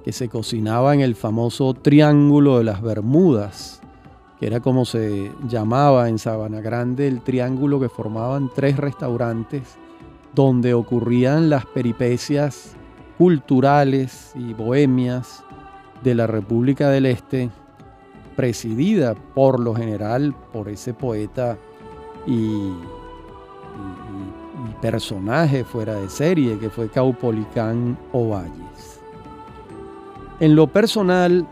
que 0.06 0.13
se 0.13 0.30
cocinaba 0.30 0.93
en 0.93 1.02
el 1.02 1.15
famoso 1.15 1.73
Triángulo 1.73 2.60
de 2.60 2.63
las 2.63 2.82
Bermudas, 2.82 3.82
que 4.39 4.47
era 4.47 4.62
como 4.62 4.86
se 4.86 5.30
llamaba 5.45 6.08
en 6.08 6.17
Sabana 6.17 6.62
Grande 6.62 7.06
el 7.06 7.19
triángulo 7.19 7.82
que 7.82 7.89
formaban 7.89 8.49
tres 8.56 8.78
restaurantes 8.78 9.76
donde 10.34 10.73
ocurrían 10.73 11.49
las 11.49 11.65
peripecias 11.65 12.78
culturales 13.17 14.32
y 14.36 14.54
bohemias 14.54 15.43
de 16.02 16.15
la 16.15 16.28
República 16.28 16.89
del 16.89 17.08
Este, 17.08 17.49
presidida 18.38 19.15
por 19.15 19.60
lo 19.60 19.76
general 19.76 20.34
por 20.54 20.69
ese 20.69 20.93
poeta 20.93 21.58
y, 22.27 22.73
personaje 24.81 25.63
fuera 25.63 25.95
de 25.95 26.09
serie 26.09 26.59
que 26.59 26.69
fue 26.69 26.89
Caupolicán 26.89 27.97
Ovalles. 28.12 29.01
En 30.39 30.55
lo 30.55 30.67
personal, 30.67 31.47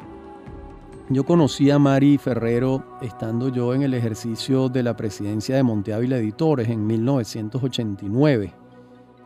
yo 1.09 1.23
conocí 1.23 1.71
a 1.71 1.79
Mari 1.79 2.17
Ferrero 2.17 2.83
estando 3.01 3.49
yo 3.49 3.73
en 3.73 3.83
el 3.83 3.93
ejercicio 3.93 4.69
de 4.69 4.83
la 4.83 4.95
presidencia 4.95 5.55
de 5.55 5.63
Monteávila 5.63 6.17
Editores 6.17 6.67
en 6.69 6.85
1989 6.85 8.53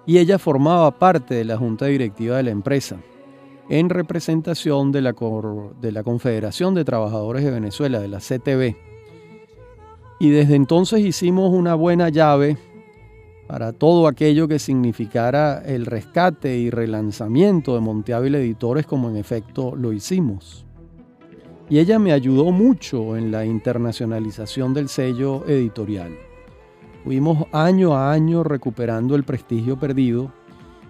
y 0.05 0.17
ella 0.19 0.37
formaba 0.37 0.91
parte 0.91 1.35
de 1.35 1.45
la 1.45 1.57
junta 1.57 1.85
directiva 1.85 2.37
de 2.37 2.43
la 2.43 2.51
empresa 2.51 2.97
en 3.69 3.89
representación 3.89 4.91
de 4.91 5.01
la, 5.01 5.15
de 5.81 5.91
la 5.91 6.03
Confederación 6.03 6.75
de 6.75 6.85
Trabajadores 6.85 7.43
de 7.43 7.51
Venezuela, 7.51 7.99
de 7.99 8.07
la 8.07 8.19
CTV. 8.19 8.94
Y 10.19 10.29
desde 10.29 10.55
entonces 10.55 11.01
hicimos 11.01 11.51
una 11.51 11.75
buena 11.75 12.09
llave 12.09 12.57
para 13.47 13.73
todo 13.73 14.07
aquello 14.07 14.47
que 14.47 14.59
significara 14.59 15.61
el 15.65 15.85
rescate 15.85 16.57
y 16.57 16.69
relanzamiento 16.69 17.75
de 17.75 17.81
Monteávila 17.81 18.39
Editores 18.39 18.85
como 18.85 19.09
en 19.09 19.17
efecto 19.17 19.75
lo 19.75 19.93
hicimos. 19.93 20.65
Y 21.69 21.79
ella 21.79 21.99
me 21.99 22.11
ayudó 22.11 22.51
mucho 22.51 23.17
en 23.17 23.31
la 23.31 23.45
internacionalización 23.45 24.73
del 24.73 24.87
sello 24.87 25.43
editorial. 25.47 26.11
Fuimos 27.03 27.45
año 27.51 27.95
a 27.95 28.11
año 28.11 28.43
recuperando 28.43 29.15
el 29.15 29.23
prestigio 29.23 29.79
perdido 29.79 30.31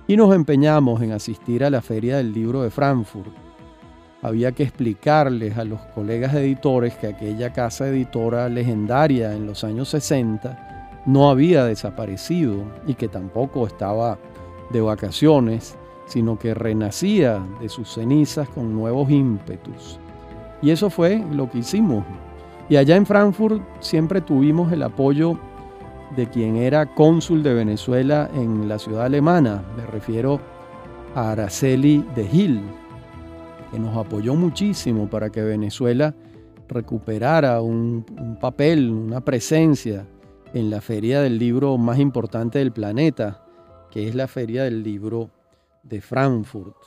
y 0.07 0.15
nos 0.15 0.33
empeñamos 0.35 1.01
en 1.01 1.11
asistir 1.11 1.63
a 1.63 1.69
la 1.69 1.81
Feria 1.81 2.17
del 2.17 2.31
Libro 2.31 2.61
de 2.61 2.69
Frankfurt. 2.69 3.44
Había 4.25 4.53
que 4.53 4.63
explicarles 4.63 5.55
a 5.55 5.63
los 5.63 5.79
colegas 5.93 6.33
editores 6.33 6.95
que 6.95 7.05
aquella 7.05 7.53
casa 7.53 7.87
editora 7.87 8.49
legendaria 8.49 9.35
en 9.35 9.45
los 9.45 9.63
años 9.63 9.89
60 9.89 11.03
no 11.05 11.29
había 11.29 11.63
desaparecido 11.65 12.63
y 12.87 12.95
que 12.95 13.07
tampoco 13.07 13.67
estaba 13.67 14.17
de 14.71 14.81
vacaciones, 14.81 15.77
sino 16.07 16.39
que 16.39 16.55
renacía 16.55 17.39
de 17.61 17.69
sus 17.69 17.87
cenizas 17.93 18.49
con 18.49 18.73
nuevos 18.73 19.11
ímpetus. 19.11 19.99
Y 20.59 20.71
eso 20.71 20.89
fue 20.89 21.23
lo 21.31 21.47
que 21.51 21.59
hicimos. 21.59 22.03
Y 22.67 22.77
allá 22.77 22.95
en 22.95 23.05
Frankfurt 23.05 23.61
siempre 23.79 24.21
tuvimos 24.21 24.71
el 24.71 24.81
apoyo 24.81 25.37
de 26.15 26.27
quien 26.27 26.55
era 26.55 26.87
cónsul 26.87 27.43
de 27.43 27.53
Venezuela 27.53 28.27
en 28.33 28.67
la 28.67 28.79
ciudad 28.79 29.05
alemana. 29.05 29.63
Me 29.77 29.85
refiero 29.85 30.39
a 31.13 31.33
Araceli 31.33 32.03
de 32.15 32.27
Gil, 32.27 32.63
que 33.75 33.81
nos 33.81 33.97
apoyó 33.97 34.35
muchísimo 34.35 35.09
para 35.09 35.29
que 35.29 35.41
Venezuela 35.41 36.15
recuperara 36.69 37.59
un, 37.59 38.05
un 38.17 38.39
papel, 38.39 38.89
una 38.89 39.19
presencia 39.19 40.07
en 40.53 40.69
la 40.69 40.79
feria 40.79 41.19
del 41.19 41.37
libro 41.37 41.77
más 41.77 41.99
importante 41.99 42.59
del 42.59 42.71
planeta, 42.71 43.45
que 43.91 44.07
es 44.07 44.15
la 44.15 44.29
feria 44.29 44.63
del 44.63 44.81
libro 44.81 45.29
de 45.83 45.99
Frankfurt. 45.99 46.77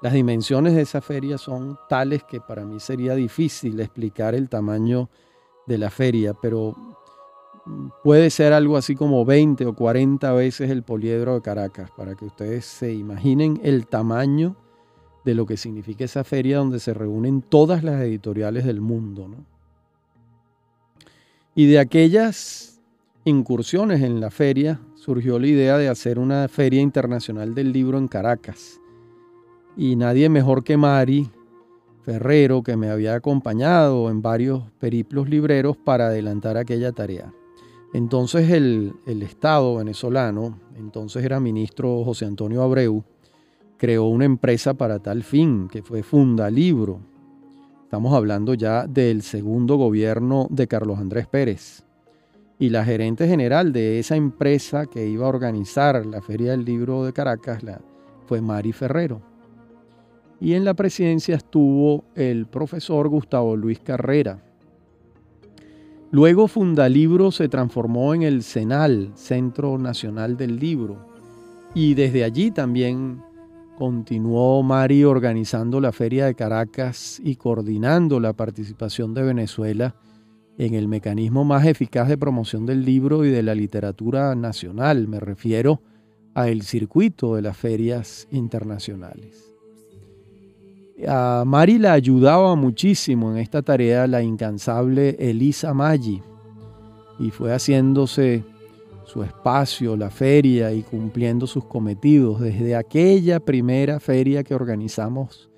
Las 0.00 0.14
dimensiones 0.14 0.74
de 0.74 0.80
esa 0.80 1.02
feria 1.02 1.36
son 1.36 1.76
tales 1.86 2.24
que 2.24 2.40
para 2.40 2.64
mí 2.64 2.80
sería 2.80 3.14
difícil 3.14 3.78
explicar 3.78 4.34
el 4.34 4.48
tamaño 4.48 5.10
de 5.66 5.76
la 5.76 5.90
feria, 5.90 6.32
pero 6.32 6.74
puede 8.02 8.30
ser 8.30 8.54
algo 8.54 8.78
así 8.78 8.94
como 8.94 9.26
20 9.26 9.66
o 9.66 9.74
40 9.74 10.32
veces 10.32 10.70
el 10.70 10.82
poliedro 10.82 11.34
de 11.34 11.42
Caracas, 11.42 11.90
para 11.94 12.14
que 12.14 12.24
ustedes 12.24 12.64
se 12.64 12.94
imaginen 12.94 13.60
el 13.62 13.86
tamaño 13.86 14.56
de 15.28 15.34
lo 15.34 15.44
que 15.44 15.58
significa 15.58 16.06
esa 16.06 16.24
feria 16.24 16.56
donde 16.56 16.80
se 16.80 16.94
reúnen 16.94 17.42
todas 17.42 17.84
las 17.84 18.00
editoriales 18.00 18.64
del 18.64 18.80
mundo. 18.80 19.28
Y 21.54 21.66
de 21.66 21.78
aquellas 21.78 22.80
incursiones 23.26 24.00
en 24.00 24.20
la 24.20 24.30
feria, 24.30 24.80
surgió 24.94 25.38
la 25.38 25.46
idea 25.46 25.76
de 25.76 25.90
hacer 25.90 26.18
una 26.18 26.48
feria 26.48 26.80
internacional 26.80 27.54
del 27.54 27.72
libro 27.72 27.98
en 27.98 28.08
Caracas. 28.08 28.80
Y 29.76 29.96
nadie 29.96 30.30
mejor 30.30 30.64
que 30.64 30.78
Mari 30.78 31.28
Ferrero, 32.04 32.62
que 32.62 32.78
me 32.78 32.88
había 32.88 33.14
acompañado 33.14 34.08
en 34.08 34.22
varios 34.22 34.62
periplos 34.80 35.28
libreros 35.28 35.76
para 35.76 36.06
adelantar 36.06 36.56
aquella 36.56 36.92
tarea. 36.92 37.34
Entonces 37.92 38.50
el, 38.50 38.94
el 39.04 39.22
Estado 39.22 39.76
venezolano, 39.76 40.58
entonces 40.78 41.22
era 41.22 41.38
ministro 41.38 42.02
José 42.02 42.24
Antonio 42.24 42.62
Abreu, 42.62 43.04
creó 43.78 44.06
una 44.06 44.24
empresa 44.24 44.74
para 44.74 44.98
tal 44.98 45.22
fin, 45.22 45.68
que 45.68 45.82
fue 45.82 46.02
Funda 46.02 46.50
Libro. 46.50 47.00
Estamos 47.84 48.12
hablando 48.12 48.52
ya 48.52 48.86
del 48.86 49.22
segundo 49.22 49.76
gobierno 49.76 50.46
de 50.50 50.66
Carlos 50.66 50.98
Andrés 50.98 51.26
Pérez 51.26 51.84
y 52.58 52.70
la 52.70 52.84
gerente 52.84 53.28
general 53.28 53.72
de 53.72 54.00
esa 54.00 54.16
empresa 54.16 54.86
que 54.86 55.06
iba 55.06 55.26
a 55.26 55.28
organizar 55.28 56.04
la 56.04 56.20
Feria 56.20 56.50
del 56.50 56.64
Libro 56.64 57.04
de 57.04 57.12
Caracas 57.12 57.62
fue 58.26 58.40
Mari 58.40 58.72
Ferrero. 58.72 59.22
Y 60.40 60.54
en 60.54 60.64
la 60.64 60.74
presidencia 60.74 61.36
estuvo 61.36 62.04
el 62.14 62.46
profesor 62.46 63.08
Gustavo 63.08 63.56
Luis 63.56 63.78
Carrera. 63.80 64.42
Luego 66.10 66.48
Fundalibro 66.48 67.30
se 67.30 67.48
transformó 67.48 68.14
en 68.14 68.22
el 68.22 68.42
CENAL, 68.42 69.12
Centro 69.14 69.78
Nacional 69.78 70.36
del 70.36 70.58
Libro, 70.58 71.06
y 71.74 71.94
desde 71.94 72.24
allí 72.24 72.50
también 72.50 73.22
continuó 73.78 74.60
Mari 74.64 75.04
organizando 75.04 75.80
la 75.80 75.92
Feria 75.92 76.26
de 76.26 76.34
Caracas 76.34 77.20
y 77.22 77.36
coordinando 77.36 78.18
la 78.18 78.32
participación 78.32 79.14
de 79.14 79.22
Venezuela 79.22 79.94
en 80.58 80.74
el 80.74 80.88
mecanismo 80.88 81.44
más 81.44 81.64
eficaz 81.64 82.08
de 82.08 82.18
promoción 82.18 82.66
del 82.66 82.84
libro 82.84 83.24
y 83.24 83.30
de 83.30 83.44
la 83.44 83.54
literatura 83.54 84.34
nacional. 84.34 85.06
Me 85.06 85.20
refiero 85.20 85.80
a 86.34 86.48
el 86.48 86.62
circuito 86.62 87.36
de 87.36 87.42
las 87.42 87.56
ferias 87.56 88.26
internacionales. 88.32 89.54
A 91.06 91.44
Mari 91.46 91.78
la 91.78 91.92
ayudaba 91.92 92.56
muchísimo 92.56 93.30
en 93.30 93.38
esta 93.38 93.62
tarea 93.62 94.08
la 94.08 94.22
incansable 94.22 95.10
Elisa 95.20 95.72
Maggi 95.72 96.20
y 97.20 97.30
fue 97.30 97.52
haciéndose 97.52 98.42
su 99.08 99.22
espacio, 99.22 99.96
la 99.96 100.10
feria 100.10 100.74
y 100.74 100.82
cumpliendo 100.82 101.46
sus 101.46 101.64
cometidos 101.64 102.40
desde 102.40 102.76
aquella 102.76 103.40
primera 103.40 104.00
feria 104.00 104.44
que 104.44 104.54
organizamos 104.54 105.48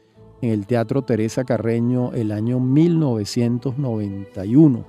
en 0.41 0.51
el 0.51 0.69
Teatro 0.69 1.03
Teresa 1.03 1.43
Carreño 1.45 2.13
el 2.13 2.31
año 2.31 2.61
1991, 2.61 4.85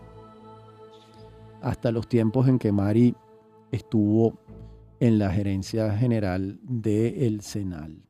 hasta 1.63 1.91
los 1.91 2.07
tiempos 2.07 2.47
en 2.47 2.59
que 2.59 2.71
Mari 2.71 3.15
estuvo 3.71 4.37
en 4.99 5.17
la 5.17 5.31
gerencia 5.31 5.97
general 5.97 6.59
del 6.61 7.15
El 7.15 7.41
Senal. 7.41 8.03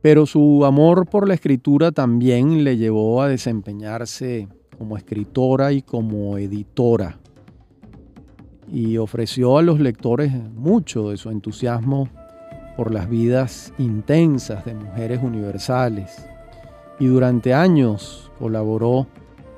Pero 0.00 0.24
su 0.24 0.64
amor 0.64 1.10
por 1.10 1.28
la 1.28 1.34
escritura 1.34 1.92
también 1.92 2.64
le 2.64 2.78
llevó 2.78 3.20
a 3.20 3.28
desempeñarse 3.28 4.48
como 4.78 4.96
escritora 4.96 5.72
y 5.72 5.82
como 5.82 6.38
editora. 6.38 7.18
Y 8.70 8.98
ofreció 8.98 9.58
a 9.58 9.62
los 9.62 9.80
lectores 9.80 10.32
mucho 10.54 11.10
de 11.10 11.16
su 11.16 11.30
entusiasmo 11.30 12.08
por 12.76 12.92
las 12.92 13.08
vidas 13.08 13.72
intensas 13.78 14.64
de 14.64 14.74
mujeres 14.74 15.20
universales. 15.22 16.26
Y 16.98 17.06
durante 17.06 17.54
años 17.54 18.30
colaboró 18.38 19.06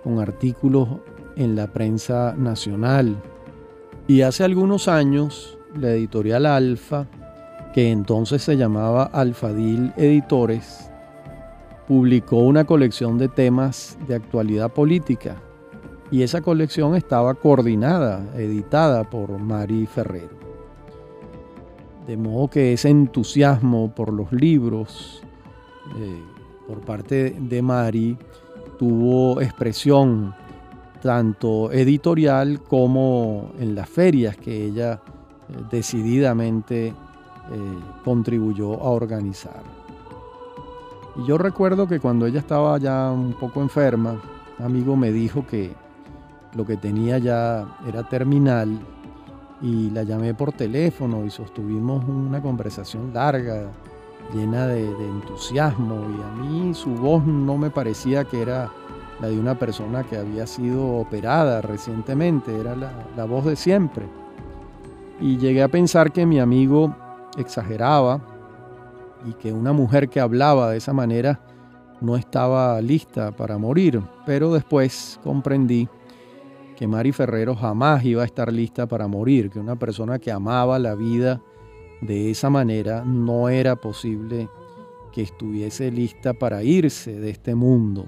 con 0.05 0.21
artículos 0.21 0.89
en 1.37 1.57
la 1.57 1.69
prensa 1.69 2.35
nacional. 2.37 3.17
Y 4.07 4.23
hace 4.23 4.45
algunos 4.45 4.89
años, 4.89 5.59
la 5.75 5.91
editorial 5.91 6.47
Alfa, 6.47 7.07
que 7.73 7.91
entonces 7.91 8.43
se 8.43 8.57
llamaba 8.57 9.05
Alfadil 9.05 9.93
Editores, 9.97 10.91
publicó 11.87 12.39
una 12.39 12.65
colección 12.65 13.19
de 13.19 13.29
temas 13.29 13.99
de 14.07 14.15
actualidad 14.15 14.73
política. 14.73 15.37
Y 16.11 16.23
esa 16.23 16.41
colección 16.41 16.95
estaba 16.95 17.35
coordinada, 17.35 18.25
editada 18.35 19.05
por 19.05 19.39
Mari 19.39 19.87
Ferrero. 19.87 20.39
De 22.07 22.17
modo 22.17 22.49
que 22.49 22.73
ese 22.73 22.89
entusiasmo 22.89 23.95
por 23.95 24.13
los 24.13 24.33
libros 24.33 25.23
eh, 25.99 26.23
por 26.67 26.81
parte 26.81 27.37
de 27.39 27.61
Mari 27.61 28.17
tuvo 28.79 29.43
expresión 29.43 30.35
tanto 31.03 31.71
editorial 31.71 32.61
como 32.63 33.53
en 33.59 33.75
las 33.75 33.89
ferias 33.89 34.37
que 34.37 34.65
ella 34.65 34.95
eh, 35.49 35.53
decididamente 35.71 36.89
eh, 36.89 36.95
contribuyó 38.05 38.81
a 38.81 38.91
organizar. 38.91 39.63
Y 41.17 41.27
yo 41.27 41.37
recuerdo 41.37 41.87
que 41.87 42.01
cuando 42.01 42.27
ella 42.27 42.41
estaba 42.41 42.79
ya 42.79 43.11
un 43.11 43.35
poco 43.35 43.61
enferma, 43.61 44.21
un 44.59 44.65
amigo 44.65 44.97
me 44.97 45.13
dijo 45.13 45.47
que 45.47 45.75
lo 46.59 46.67
que 46.67 46.77
tenía 46.77 47.19
ya 47.19 47.79
era 47.87 48.03
terminal 48.09 48.81
y 49.63 49.91
la 49.91 50.03
llamé 50.03 50.35
por 50.35 50.53
teléfono 50.53 51.25
y 51.25 51.31
sostuvimos 51.31 52.05
una 52.05 52.43
conversación 52.43 53.15
larga, 53.15 53.69
llena 54.35 54.67
de, 54.67 54.89
entusiasmo 54.89 55.95
y 55.95 56.21
a 56.21 56.43
mí 56.43 56.75
su 56.75 56.91
voz 56.91 57.25
no 57.25 57.57
me 57.57 57.71
parecía 57.71 58.25
que 58.25 58.43
era 58.43 58.73
la 59.21 59.29
de 59.29 59.39
una 59.39 59.57
persona 59.57 60.03
que 60.03 60.17
había 60.17 60.49
sido 60.49 60.97
operada 60.97 61.61
recientemente, 61.61 62.59
era 62.59 62.75
la, 62.75 63.25
voz 63.25 63.45
de 63.45 63.55
siempre. 63.55 64.07
Y 65.21 65.39
llegué 65.39 65.63
a 65.63 65.69
pensar 65.69 66.11
que 66.11 66.27
mi 66.27 66.41
amigo 66.41 66.93
exageraba 67.37 68.21
y 69.25 69.33
que 69.35 69.53
una 69.53 69.73
mujer 69.73 70.09
que 70.09 70.19
hablaba 70.19 70.71
de 70.71 70.79
esa 70.79 70.93
manera 70.93 71.41
no 72.01 72.17
estaba 72.17 72.81
lista 72.81 73.31
para 73.31 73.59
morir, 73.59 74.03
pero 74.27 74.53
después 74.53 75.21
comprendí 75.23 75.89
que 76.79 76.87
Mari 76.87 77.11
Ferrero 77.13 77.57
jamás 77.57 78.05
iba 78.05 78.23
a 78.23 78.27
estar 78.27 78.53
lista 78.53 78.87
para 78.87 79.09
morir, 79.09 79.51
que 79.51 79.59
una 79.59 79.77
persona 79.77 80.19
que 80.19 80.31
amaba 80.31 80.79
la 80.79 80.95
vida 80.95 81.43
de 82.01 82.31
esa 82.31 82.51
manera 82.51 83.05
no 83.05 83.49
era 83.49 83.77
posible 83.77 84.49
que 85.13 85.23
estuviese 85.23 85.91
lista 85.91 86.35
para 86.35 86.63
irse 86.63 87.19
de 87.19 87.31
este 87.31 87.57
mundo 87.57 88.07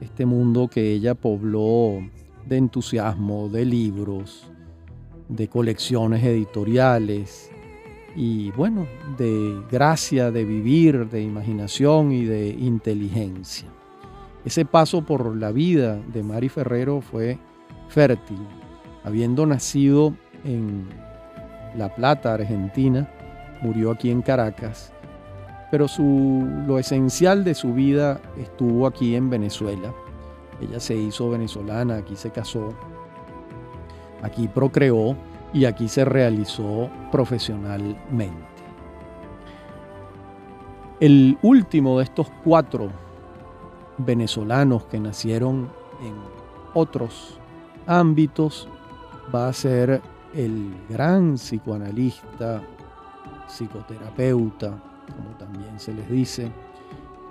este 0.00 0.26
mundo 0.26 0.68
que 0.68 0.92
ella 0.92 1.14
pobló 1.14 2.00
de 2.46 2.56
entusiasmo, 2.56 3.48
de 3.48 3.64
libros, 3.64 4.46
de 5.28 5.48
colecciones 5.48 6.22
editoriales 6.22 7.50
y 8.14 8.50
bueno, 8.52 8.86
de 9.18 9.60
gracia, 9.70 10.30
de 10.30 10.44
vivir, 10.44 11.08
de 11.08 11.22
imaginación 11.22 12.12
y 12.12 12.24
de 12.24 12.48
inteligencia. 12.48 13.68
Ese 14.44 14.64
paso 14.64 15.04
por 15.04 15.36
la 15.36 15.50
vida 15.50 16.00
de 16.12 16.22
Mari 16.22 16.48
Ferrero 16.48 17.00
fue 17.00 17.38
fértil, 17.88 18.38
habiendo 19.04 19.46
nacido 19.46 20.14
en 20.44 20.88
La 21.76 21.94
Plata, 21.94 22.34
Argentina, 22.34 23.08
murió 23.62 23.90
aquí 23.90 24.10
en 24.10 24.22
Caracas 24.22 24.92
pero 25.70 25.88
su, 25.88 26.46
lo 26.66 26.78
esencial 26.78 27.44
de 27.44 27.54
su 27.54 27.74
vida 27.74 28.20
estuvo 28.38 28.86
aquí 28.86 29.16
en 29.16 29.30
Venezuela. 29.30 29.92
Ella 30.60 30.80
se 30.80 30.94
hizo 30.94 31.30
venezolana, 31.30 31.96
aquí 31.96 32.16
se 32.16 32.30
casó, 32.30 32.72
aquí 34.22 34.48
procreó 34.48 35.16
y 35.52 35.64
aquí 35.64 35.88
se 35.88 36.04
realizó 36.04 36.88
profesionalmente. 37.10 38.46
El 41.00 41.36
último 41.42 41.98
de 41.98 42.04
estos 42.04 42.30
cuatro 42.42 42.88
venezolanos 43.98 44.84
que 44.86 44.98
nacieron 44.98 45.70
en 46.02 46.14
otros 46.72 47.35
ámbitos 47.86 48.68
va 49.34 49.48
a 49.48 49.52
ser 49.52 50.02
el 50.34 50.74
gran 50.88 51.34
psicoanalista, 51.34 52.62
psicoterapeuta, 53.48 54.70
como 55.16 55.30
también 55.38 55.78
se 55.78 55.94
les 55.94 56.08
dice, 56.10 56.50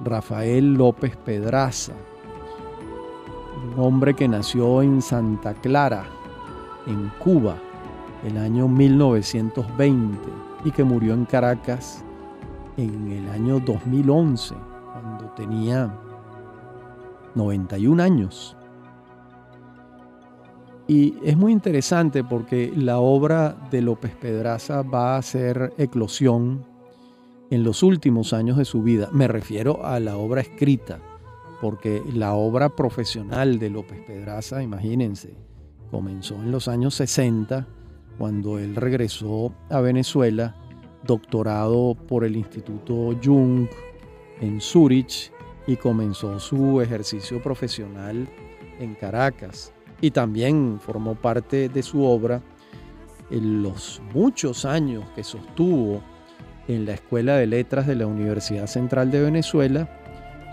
Rafael 0.03 0.73
López 0.73 1.15
Pedraza, 1.17 1.93
un 3.63 3.79
hombre 3.83 4.13
que 4.13 4.27
nació 4.27 4.81
en 4.81 5.01
Santa 5.01 5.53
Clara, 5.53 6.05
en 6.87 7.09
Cuba, 7.19 7.57
el 8.23 8.37
año 8.37 8.67
1920 8.67 10.17
y 10.63 10.71
que 10.71 10.83
murió 10.83 11.13
en 11.13 11.25
Caracas 11.25 12.03
en 12.77 13.11
el 13.11 13.29
año 13.29 13.59
2011, 13.59 14.55
cuando 14.91 15.25
tenía 15.35 15.95
91 17.35 18.01
años. 18.01 18.57
Y 20.87 21.15
es 21.23 21.35
muy 21.35 21.51
interesante 21.51 22.23
porque 22.23 22.71
la 22.75 22.99
obra 22.99 23.57
de 23.71 23.81
López 23.81 24.15
Pedraza 24.15 24.83
va 24.83 25.17
a 25.17 25.21
ser 25.21 25.73
eclosión 25.77 26.63
en 27.49 27.63
los 27.63 27.81
últimos 27.81 28.33
años 28.33 28.57
de 28.57 28.65
su 28.65 28.83
vida. 28.83 29.09
Me 29.11 29.27
refiero 29.27 29.83
a 29.85 29.99
la 29.99 30.17
obra 30.17 30.41
escrita, 30.41 30.99
porque 31.59 32.03
la 32.13 32.33
obra 32.33 32.69
profesional 32.69 33.57
de 33.57 33.71
López 33.71 33.99
Pedraza, 34.05 34.61
imagínense, 34.61 35.35
comenzó 35.89 36.35
en 36.35 36.51
los 36.51 36.67
años 36.67 36.93
60, 36.95 37.67
cuando 38.19 38.59
él 38.59 38.75
regresó 38.75 39.53
a 39.69 39.81
Venezuela, 39.81 40.55
doctorado 41.03 41.95
por 41.95 42.23
el 42.23 42.35
Instituto 42.35 43.15
Jung 43.23 43.67
en 44.41 44.61
Zurich 44.61 45.31
y 45.67 45.75
comenzó 45.75 46.39
su 46.39 46.81
ejercicio 46.81 47.41
profesional 47.41 48.27
en 48.79 48.95
Caracas. 48.95 49.74
Y 50.05 50.11
también 50.11 50.79
formó 50.79 51.15
parte 51.15 51.67
de 51.67 51.81
su 51.81 52.05
obra 52.05 52.39
en 53.31 53.63
los 53.63 53.99
muchos 54.13 54.63
años 54.63 55.03
que 55.15 55.23
sostuvo 55.23 55.99
en 56.67 56.85
la 56.85 56.93
Escuela 56.93 57.37
de 57.37 57.47
Letras 57.47 57.87
de 57.87 57.95
la 57.95 58.05
Universidad 58.05 58.67
Central 58.67 59.09
de 59.09 59.23
Venezuela 59.23 59.89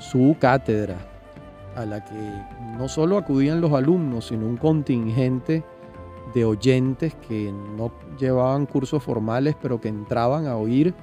su 0.00 0.36
cátedra, 0.40 0.96
a 1.76 1.84
la 1.84 2.02
que 2.02 2.14
no 2.78 2.88
solo 2.88 3.18
acudían 3.18 3.60
los 3.60 3.74
alumnos, 3.74 4.28
sino 4.28 4.46
un 4.46 4.56
contingente 4.56 5.62
de 6.34 6.46
oyentes 6.46 7.14
que 7.28 7.52
no 7.76 7.92
llevaban 8.18 8.64
cursos 8.64 9.02
formales, 9.02 9.54
pero 9.60 9.82
que 9.82 9.88
entraban 9.88 10.46
a 10.46 10.56
oír 10.56 10.94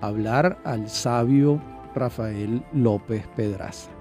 hablar 0.00 0.58
al 0.64 0.88
sabio 0.88 1.62
Rafael 1.94 2.64
López 2.72 3.28
Pedraza. 3.36 3.92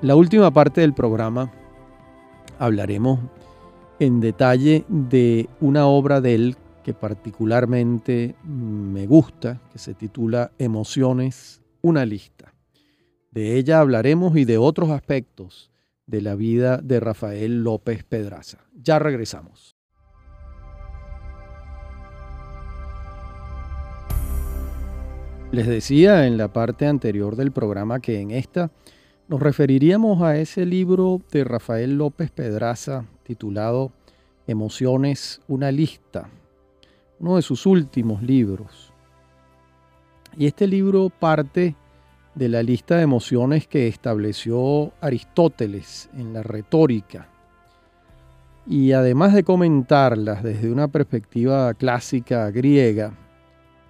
La 0.00 0.16
última 0.16 0.50
parte 0.50 0.80
del 0.80 0.94
programa 0.94 1.52
hablaremos 2.60 3.18
en 3.98 4.20
detalle 4.20 4.84
de 4.88 5.48
una 5.60 5.86
obra 5.86 6.20
de 6.20 6.34
él 6.34 6.56
que 6.84 6.92
particularmente 6.92 8.34
me 8.44 9.06
gusta, 9.06 9.60
que 9.72 9.78
se 9.78 9.94
titula 9.94 10.52
Emociones, 10.58 11.62
una 11.80 12.04
lista. 12.04 12.54
De 13.30 13.56
ella 13.56 13.80
hablaremos 13.80 14.36
y 14.36 14.44
de 14.44 14.58
otros 14.58 14.90
aspectos 14.90 15.70
de 16.06 16.20
la 16.20 16.34
vida 16.34 16.78
de 16.78 17.00
Rafael 17.00 17.64
López 17.64 18.04
Pedraza. 18.04 18.58
Ya 18.74 18.98
regresamos. 18.98 19.76
Les 25.50 25.66
decía 25.66 26.26
en 26.26 26.36
la 26.36 26.52
parte 26.52 26.86
anterior 26.86 27.36
del 27.36 27.52
programa 27.52 28.00
que 28.00 28.20
en 28.20 28.30
esta 28.30 28.70
nos 29.30 29.40
referiríamos 29.40 30.22
a 30.22 30.36
ese 30.38 30.66
libro 30.66 31.20
de 31.30 31.44
Rafael 31.44 31.96
López 31.96 32.32
Pedraza 32.32 33.04
titulado 33.22 33.92
Emociones, 34.48 35.40
una 35.46 35.70
lista, 35.70 36.28
uno 37.20 37.36
de 37.36 37.42
sus 37.42 37.64
últimos 37.64 38.24
libros. 38.24 38.92
Y 40.36 40.46
este 40.46 40.66
libro 40.66 41.10
parte 41.10 41.76
de 42.34 42.48
la 42.48 42.64
lista 42.64 42.96
de 42.96 43.02
emociones 43.02 43.68
que 43.68 43.86
estableció 43.86 44.90
Aristóteles 45.00 46.10
en 46.16 46.32
la 46.32 46.42
retórica. 46.42 47.28
Y 48.66 48.90
además 48.90 49.32
de 49.32 49.44
comentarlas 49.44 50.42
desde 50.42 50.72
una 50.72 50.88
perspectiva 50.88 51.72
clásica 51.74 52.50
griega, 52.50 53.12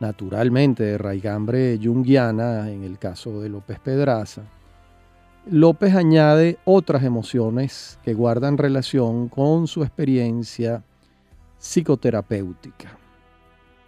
naturalmente 0.00 0.82
de 0.82 0.98
raigambre 0.98 1.80
junguiana 1.82 2.70
en 2.70 2.84
el 2.84 2.98
caso 2.98 3.40
de 3.40 3.48
López 3.48 3.78
Pedraza, 3.78 4.42
López 5.46 5.94
añade 5.94 6.58
otras 6.64 7.02
emociones 7.02 7.98
que 8.04 8.14
guardan 8.14 8.58
relación 8.58 9.28
con 9.28 9.66
su 9.66 9.82
experiencia 9.82 10.84
psicoterapéutica. 11.58 12.98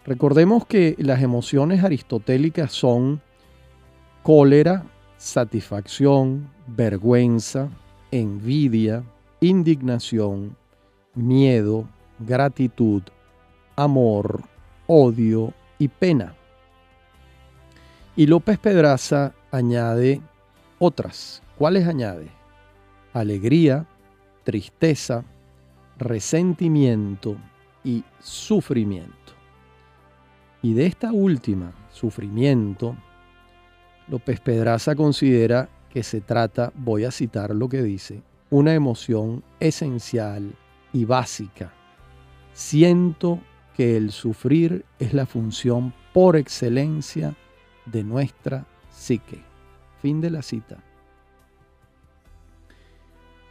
Recordemos 0.05 0.66
que 0.66 0.96
las 0.98 1.22
emociones 1.22 1.84
aristotélicas 1.84 2.72
son 2.72 3.20
cólera, 4.22 4.84
satisfacción, 5.18 6.48
vergüenza, 6.66 7.68
envidia, 8.11 9.05
indignación, 9.40 10.57
miedo, 11.14 11.86
gratitud, 12.18 13.03
amor, 13.76 14.42
odio 14.86 15.53
y 15.78 15.88
pena. 15.88 16.34
Y 18.16 18.26
López 18.26 18.59
Pedraza 18.59 19.34
añade 19.50 20.20
otras. 20.83 21.43
¿Cuáles 21.57 21.87
añade? 21.87 22.26
Alegría, 23.12 23.87
tristeza, 24.43 25.24
resentimiento 25.97 27.37
y 27.85 28.03
sufrimiento. 28.18 29.33
Y 30.61 30.74
de 30.74 30.87
esta 30.87 31.12
última, 31.12 31.72
sufrimiento, 31.91 32.97
López 34.09 34.41
Pedraza 34.41 34.97
considera 34.97 35.68
que 35.89 36.03
se 36.03 36.20
trata, 36.20 36.72
voy 36.74 37.05
a 37.05 37.12
citar 37.12 37.55
lo 37.55 37.68
que 37.68 37.83
dice, 37.83 38.22
una 38.51 38.74
emoción 38.74 39.45
esencial 39.61 40.53
y 40.93 41.05
básica. 41.05 41.72
Siento 42.55 43.39
que 43.76 43.97
el 43.97 44.11
sufrir 44.11 44.85
es 44.99 45.14
la 45.14 45.26
función 45.26 45.95
por 46.12 46.35
excelencia 46.35 47.37
de 47.87 48.03
nuestra 48.03 48.66
psique. 48.91 49.51
Fin 50.03 50.20
de 50.20 50.30
la 50.30 50.42
cita. 50.42 50.78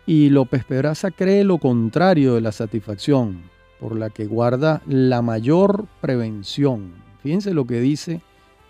Y 0.05 0.29
López 0.29 0.65
Pedraza 0.65 1.09
cree 1.09 1.45
lo 1.45 1.57
contrario 1.59 2.35
de 2.35 2.41
la 2.41 2.51
satisfacción, 2.51 3.41
por 3.79 3.95
la 3.95 4.09
que 4.09 4.25
guarda 4.25 4.81
la 4.85 5.21
mayor 5.21 5.87
prevención. 6.01 6.91
Fíjense 7.23 7.53
lo 7.53 7.65
que 7.65 7.79
dice 7.79 8.21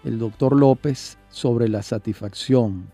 el 0.04 0.20
doctor 0.20 0.56
López 0.56 1.18
sobre 1.30 1.68
la 1.70 1.82
satisfacción. 1.82 2.92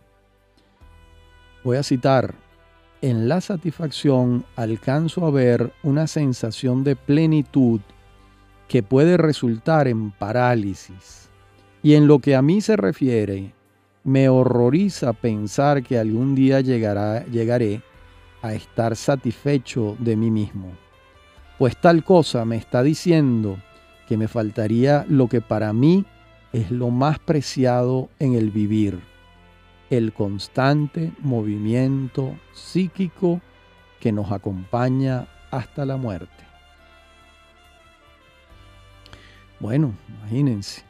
Voy 1.66 1.76
a 1.76 1.84
citar, 1.84 2.36
en 3.02 3.28
la 3.28 3.42
satisfacción 3.42 4.46
alcanzo 4.56 5.26
a 5.26 5.32
ver 5.32 5.74
una 5.84 6.08
sensación 6.08 6.86
de 6.86 6.96
plenitud 6.96 7.82
que 8.70 8.84
puede 8.84 9.18
resultar 9.18 9.90
en 9.90 10.12
parálisis. 10.12 11.30
Y 11.84 11.96
en 11.96 12.08
lo 12.08 12.20
que 12.20 12.36
a 12.36 12.42
mí 12.42 12.62
se 12.62 12.76
refiere, 12.76 13.54
me 14.08 14.30
horroriza 14.30 15.12
pensar 15.12 15.84
que 15.84 16.00
algún 16.00 16.34
día 16.34 16.62
llegará, 16.62 17.26
llegaré 17.26 17.82
a 18.42 18.54
estar 18.54 18.96
satisfecho 18.96 19.98
de 20.00 20.16
mí 20.16 20.32
mismo. 20.32 20.72
Pues 21.58 21.76
tal 21.76 22.06
cosa 22.06 22.46
me 22.46 22.56
está 22.56 22.84
diciendo 22.84 23.58
que 24.08 24.16
me 24.16 24.30
faltaría 24.30 25.06
lo 25.10 25.28
que 25.28 25.42
para 25.42 25.74
mí 25.74 26.06
es 26.54 26.72
lo 26.72 26.90
más 26.90 27.20
preciado 27.20 28.08
en 28.18 28.36
el 28.36 28.50
vivir, 28.50 29.02
el 29.90 30.14
constante 30.14 31.12
movimiento 31.20 32.34
psíquico 32.54 33.42
que 34.00 34.14
nos 34.14 34.32
acompaña 34.32 35.28
hasta 35.52 35.86
la 35.86 35.98
muerte. 35.98 36.46
Bueno, 39.60 39.94
imagínense. 40.08 40.87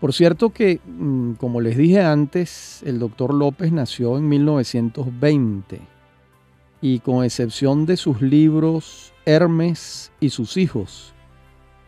Por 0.00 0.12
cierto 0.12 0.50
que, 0.50 0.80
mm, 0.86 1.32
como 1.32 1.60
les 1.60 1.76
dije 1.76 2.00
antes, 2.00 2.82
el 2.84 3.00
doctor 3.00 3.34
López 3.34 3.72
nació 3.72 4.16
en 4.16 4.28
1920 4.28 5.80
y 6.80 7.00
con 7.00 7.24
excepción 7.24 7.84
de 7.84 7.96
sus 7.96 8.22
libros 8.22 9.12
Hermes 9.26 10.12
y 10.20 10.30
sus 10.30 10.56
hijos, 10.56 11.12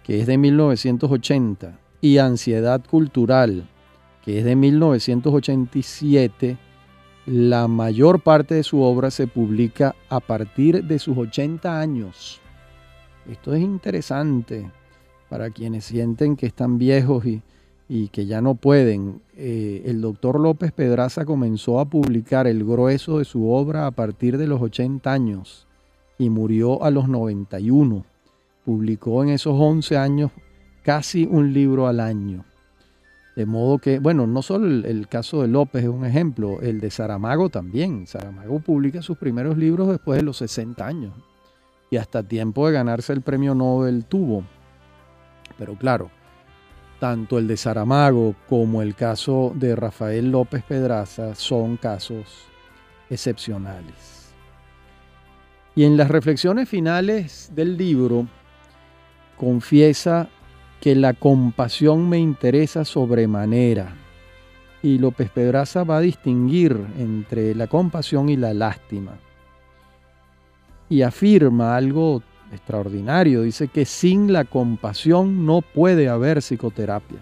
que 0.03 0.21
es 0.21 0.27
de 0.27 0.39
1980, 0.39 1.79
y 2.01 2.19
Ansiedad 2.19 2.85
Cultural, 2.85 3.69
que 4.25 4.41
es 4.41 4.45
de 4.45 4.57
1987, 4.57 6.59
la 7.27 7.69
mayor 7.69 8.23
parte 8.23 8.57
de 8.57 8.65
su 8.65 8.83
obra 8.83 9.13
se 9.13 9.29
publica 9.29 9.95
a 10.09 10.19
partir 10.19 10.83
de 10.83 10.99
sus 10.99 11.17
80 11.17 11.79
años. 11.79 12.41
Esto 13.31 13.55
es 13.55 13.61
interesante 13.61 14.69
para 15.29 15.51
quienes 15.51 15.85
sienten 15.85 16.35
que 16.35 16.47
están 16.47 16.79
viejos 16.79 17.25
y, 17.27 17.43
que 18.13 18.27
ya 18.27 18.41
no 18.41 18.55
pueden. 18.55 19.21
Eh, 19.37 19.83
el 19.87 20.01
doctor 20.01 20.39
López 20.39 20.71
Pedraza 20.71 21.25
comenzó 21.25 21.81
a 21.81 21.87
publicar 21.87 22.47
el 22.47 22.65
grueso 22.65 23.19
de 23.19 23.25
su 23.25 23.51
obra 23.51 23.87
a 23.87 23.91
partir 23.91 24.39
de 24.39 24.47
los 24.47 24.63
80 24.63 25.13
años 25.13 25.67
y 26.17 26.31
murió 26.31 26.85
a 26.85 26.91
los 26.91 27.09
91. 27.09 28.05
Publicó 28.65 29.25
en 29.25 29.31
esos 29.31 29.55
11 29.59 29.97
años 29.97 30.31
casi 30.85 31.27
un 31.29 31.53
libro 31.53 31.89
al 31.89 31.99
año. 31.99 32.45
De 33.35 33.45
modo 33.45 33.79
que, 33.79 33.99
bueno, 33.99 34.27
no 34.27 34.43
solo 34.43 34.67
el, 34.67 35.09
caso 35.09 35.43
de 35.43 35.49
López 35.49 35.83
es 35.83 35.89
un 35.89 36.05
ejemplo, 36.05 36.61
el 36.61 36.81
de 36.81 36.91
Saramago 36.91 37.49
también. 37.49 38.07
Saramago 38.07 38.61
publica 38.61 39.03
sus 39.03 39.19
primeros 39.19 39.57
libros 39.57 39.89
después 39.89 40.19
de 40.19 40.25
los 40.25 40.37
60 40.37 40.87
años 40.87 41.13
y 41.91 41.97
hasta 41.97 42.23
tiempo 42.23 42.69
de 42.69 42.75
ganarse 42.75 43.13
el 43.13 43.23
premio 43.23 43.55
Nobel 43.55 44.05
tuvo. 44.05 44.45
Pero 45.59 45.75
claro, 45.75 46.11
tanto 47.01 47.39
el 47.39 47.49
de 47.49 47.57
Saramago 47.57 48.37
como 48.49 48.83
el 48.83 48.95
caso 48.95 49.53
de 49.57 49.75
Rafael 49.75 50.31
López 50.31 50.63
Pedraza 50.63 51.35
son 51.35 51.77
casos 51.79 52.47
excepcionales. 53.09 54.33
Y 55.75 55.85
en 55.85 55.97
las 55.97 56.09
reflexiones 56.09 56.69
finales 56.69 57.51
del 57.55 57.77
libro 57.77 58.29
confiesa 59.37 60.29
que 60.81 60.95
la 60.95 61.15
compasión 61.15 62.09
me 62.09 62.19
interesa 62.19 62.85
sobremanera. 62.85 63.95
Y 64.83 64.99
López 64.99 65.31
Pedraza 65.31 65.85
va 65.85 65.99
a 65.99 66.01
distinguir 66.01 66.79
entre 66.99 67.55
la 67.55 67.67
compasión 67.67 68.29
y 68.29 68.37
la 68.37 68.55
lástima. 68.55 69.13
Y 70.89 71.03
afirma 71.03 71.77
algo 71.77 72.23
extraordinario. 72.53 73.43
Dice 73.43 73.69
que 73.69 73.85
sin 73.85 74.33
la 74.33 74.45
compasión 74.45 75.47
no 75.47 75.63
puede 75.63 76.09
haber 76.09 76.39
psicoterapia. 76.39 77.19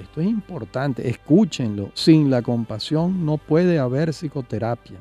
Esto 0.00 0.20
es 0.20 0.26
importante, 0.26 1.08
escúchenlo. 1.08 1.90
Sin 1.94 2.30
la 2.30 2.42
compasión 2.42 3.24
no 3.24 3.38
puede 3.38 3.78
haber 3.78 4.10
psicoterapia. 4.10 4.98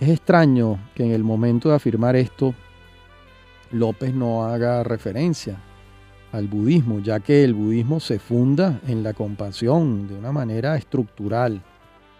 Es 0.00 0.08
extraño 0.08 0.78
que 0.94 1.04
en 1.04 1.10
el 1.10 1.24
momento 1.24 1.70
de 1.70 1.74
afirmar 1.74 2.16
esto 2.16 2.54
López 3.70 4.14
no 4.14 4.44
haga 4.44 4.82
referencia 4.82 5.60
al 6.32 6.46
budismo, 6.46 7.00
ya 7.00 7.20
que 7.20 7.44
el 7.44 7.54
budismo 7.54 8.00
se 8.00 8.18
funda 8.18 8.80
en 8.86 9.02
la 9.02 9.12
compasión 9.12 10.08
de 10.08 10.14
una 10.14 10.32
manera 10.32 10.76
estructural, 10.76 11.60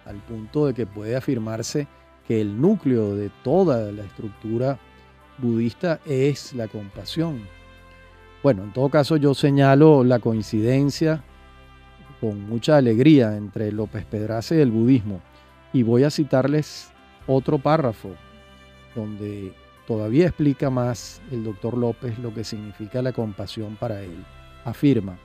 al 0.04 0.16
punto 0.16 0.66
de 0.66 0.74
que 0.74 0.86
puede 0.86 1.16
afirmarse 1.16 1.86
que 2.28 2.42
el 2.42 2.60
núcleo 2.60 3.16
de 3.16 3.30
toda 3.42 3.90
la 3.90 4.04
estructura 4.04 4.78
budista 5.38 5.98
es 6.04 6.52
la 6.52 6.68
compasión. 6.68 7.40
Bueno, 8.42 8.64
en 8.64 8.72
todo 8.72 8.90
caso 8.90 9.16
yo 9.16 9.32
señalo 9.32 10.04
la 10.04 10.18
coincidencia 10.18 11.24
con 12.20 12.48
mucha 12.48 12.76
alegría 12.76 13.34
entre 13.36 13.72
López 13.72 14.04
Pedraza 14.04 14.54
y 14.54 14.60
el 14.60 14.70
budismo 14.70 15.22
y 15.72 15.82
voy 15.82 16.04
a 16.04 16.10
citarles 16.10 16.90
otro 17.26 17.58
párrafo 17.58 18.10
donde 18.94 19.54
todavía 19.86 20.26
explica 20.26 20.68
más 20.68 21.22
el 21.32 21.44
doctor 21.44 21.78
López 21.78 22.18
lo 22.18 22.34
que 22.34 22.44
significa 22.44 23.00
la 23.00 23.12
compasión 23.12 23.76
para 23.76 24.02
él. 24.02 24.24
Afirma, 24.64 25.18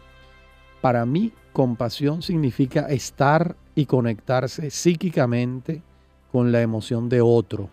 para 0.79 1.05
mí 1.05 1.33
compasión 1.51 2.21
significa 2.21 2.87
estar 2.87 3.57
y 3.75 3.85
conectarse 3.85 4.69
psíquicamente 4.69 5.81
con 6.33 6.51
la 6.51 6.63
emoción 6.63 7.09
de 7.09 7.21
otro, 7.21 7.69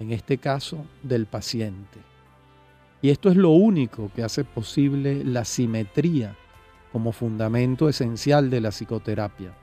en 0.00 0.10
este 0.10 0.36
caso 0.36 0.84
del 1.04 1.26
paciente. 1.26 2.00
Y 3.00 3.10
esto 3.10 3.30
es 3.30 3.36
lo 3.36 3.50
único 3.50 4.10
que 4.16 4.24
hace 4.24 4.42
posible 4.42 5.24
la 5.24 5.44
simetría 5.44 6.36
como 6.92 7.12
fundamento 7.12 7.88
esencial 7.88 8.50
de 8.50 8.60
la 8.60 8.70
psicoterapia. 8.70 9.54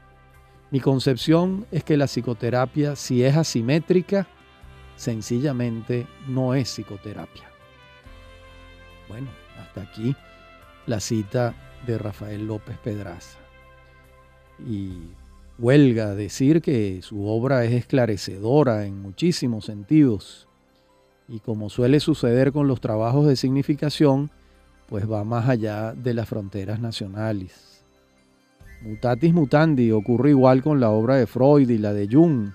Mi 0.71 0.79
concepción 0.79 1.65
es 1.73 1.83
que 1.83 1.97
la 1.97 2.07
psicoterapia, 2.07 2.95
si 2.95 3.21
es 3.21 3.35
asimétrica, 3.35 4.27
sencillamente 4.95 6.07
no 6.29 6.53
es 6.53 6.69
psicoterapia. 6.69 7.51
Bueno, 9.09 9.27
hasta 9.59 9.81
aquí 9.81 10.15
la 10.85 11.01
cita 11.01 11.53
de 11.85 11.97
Rafael 11.97 12.47
López 12.47 12.77
Pedraza. 12.77 13.39
Y 14.65 14.93
huelga 15.59 16.15
decir 16.15 16.61
que 16.61 17.01
su 17.01 17.25
obra 17.25 17.65
es 17.65 17.73
esclarecedora 17.73 18.85
en 18.85 19.01
muchísimos 19.01 19.65
sentidos. 19.65 20.47
Y 21.27 21.39
como 21.39 21.69
suele 21.69 21.99
suceder 21.99 22.51
con 22.51 22.67
los 22.67 22.79
trabajos 22.79 23.27
de 23.27 23.35
significación, 23.35 24.29
pues 24.87 25.09
va 25.09 25.23
más 25.23 25.49
allá 25.49 25.93
de 25.93 26.13
las 26.13 26.29
fronteras 26.29 26.79
nacionales. 26.79 27.83
Mutatis 28.81 29.33
mutandi 29.33 29.91
ocurre 29.91 30.29
igual 30.29 30.61
con 30.61 30.79
la 30.79 30.91
obra 30.91 31.15
de 31.15 31.27
Freud 31.27 31.69
y 31.69 31.77
la 31.77 31.93
de 31.93 32.07
Jung, 32.09 32.51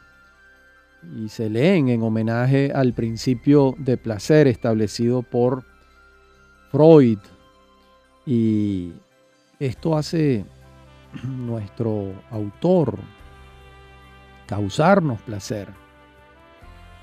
y 1.16 1.28
se 1.28 1.50
leen 1.50 1.88
en 1.88 2.03
homenaje 2.03 2.70
al 2.72 2.92
principio 2.92 3.74
de 3.78 3.96
placer 3.96 4.46
establecido 4.46 5.22
por 5.22 5.64
Freud. 6.70 7.18
Y 8.24 8.92
esto 9.59 9.96
hace 9.96 10.44
nuestro 11.24 12.12
autor 12.30 12.98
causarnos 14.46 15.20
placer. 15.22 15.68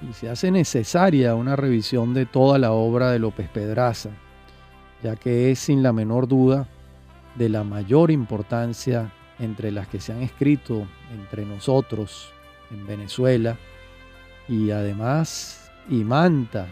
Y 0.07 0.13
se 0.13 0.29
hace 0.29 0.51
necesaria 0.51 1.35
una 1.35 1.55
revisión 1.55 2.13
de 2.13 2.25
toda 2.25 2.57
la 2.57 2.71
obra 2.71 3.11
de 3.11 3.19
López 3.19 3.49
Pedraza, 3.49 4.11
ya 5.03 5.15
que 5.15 5.51
es 5.51 5.59
sin 5.59 5.83
la 5.83 5.91
menor 5.91 6.27
duda 6.27 6.67
de 7.35 7.49
la 7.49 7.63
mayor 7.63 8.11
importancia 8.11 9.11
entre 9.39 9.71
las 9.71 9.87
que 9.87 9.99
se 9.99 10.13
han 10.13 10.21
escrito 10.21 10.87
entre 11.13 11.45
nosotros 11.45 12.31
en 12.71 12.85
Venezuela 12.85 13.57
y 14.47 14.71
además 14.71 15.71
imanta 15.89 16.67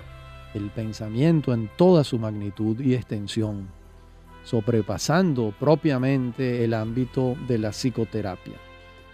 el 0.53 0.69
pensamiento 0.69 1.53
en 1.53 1.69
toda 1.77 2.03
su 2.03 2.17
magnitud 2.17 2.79
y 2.79 2.95
extensión, 2.95 3.69
sobrepasando 4.47 5.53
propiamente 5.59 6.63
el 6.63 6.73
ámbito 6.73 7.35
de 7.49 7.57
la 7.57 7.71
psicoterapia. 7.71 8.53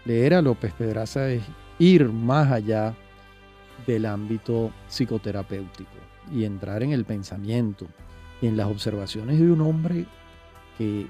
Leer 0.06 0.36
a 0.36 0.44
López 0.44 0.74
Pedraza 0.74 1.28
es 1.32 1.42
ir 1.80 2.10
más 2.10 2.52
allá 2.52 2.94
del 3.88 4.06
ámbito 4.06 4.72
psicoterapéutico 4.88 5.90
y 6.32 6.44
entrar 6.44 6.84
en 6.84 6.92
el 6.92 7.04
pensamiento 7.04 7.88
y 8.44 8.48
en 8.48 8.58
las 8.58 8.68
observaciones 8.68 9.40
de 9.40 9.52
un 9.52 9.62
hombre 9.62 10.06
que 10.78 11.08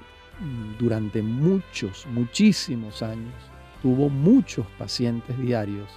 durante 0.78 1.20
muchos, 1.20 2.06
muchísimos 2.06 3.02
años 3.02 3.34
tuvo 3.82 4.08
muchos 4.08 4.64
pacientes 4.78 5.38
diarios 5.38 5.90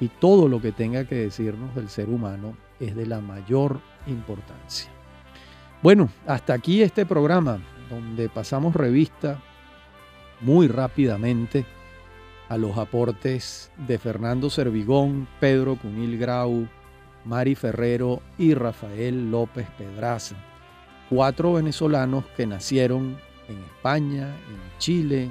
y 0.00 0.08
todo 0.08 0.48
lo 0.48 0.60
que 0.60 0.72
tenga 0.72 1.06
que 1.06 1.14
decirnos 1.14 1.74
del 1.74 1.88
ser 1.88 2.10
humano 2.10 2.54
es 2.78 2.94
de 2.94 3.06
la 3.06 3.20
mayor 3.20 3.80
importancia. 4.06 4.93
Bueno, 5.84 6.08
hasta 6.26 6.54
aquí 6.54 6.80
este 6.80 7.04
programa 7.04 7.58
donde 7.90 8.30
pasamos 8.30 8.74
revista 8.74 9.42
muy 10.40 10.66
rápidamente 10.66 11.66
a 12.48 12.56
los 12.56 12.78
aportes 12.78 13.70
de 13.86 13.98
Fernando 13.98 14.48
Servigón, 14.48 15.28
Pedro 15.40 15.76
Cunil 15.76 16.18
Grau, 16.18 16.66
Mari 17.26 17.54
Ferrero 17.54 18.22
y 18.38 18.54
Rafael 18.54 19.30
López 19.30 19.66
Pedraza, 19.76 20.36
cuatro 21.10 21.52
venezolanos 21.52 22.24
que 22.34 22.46
nacieron 22.46 23.18
en 23.46 23.58
España, 23.64 24.28
en 24.28 24.78
Chile, 24.78 25.30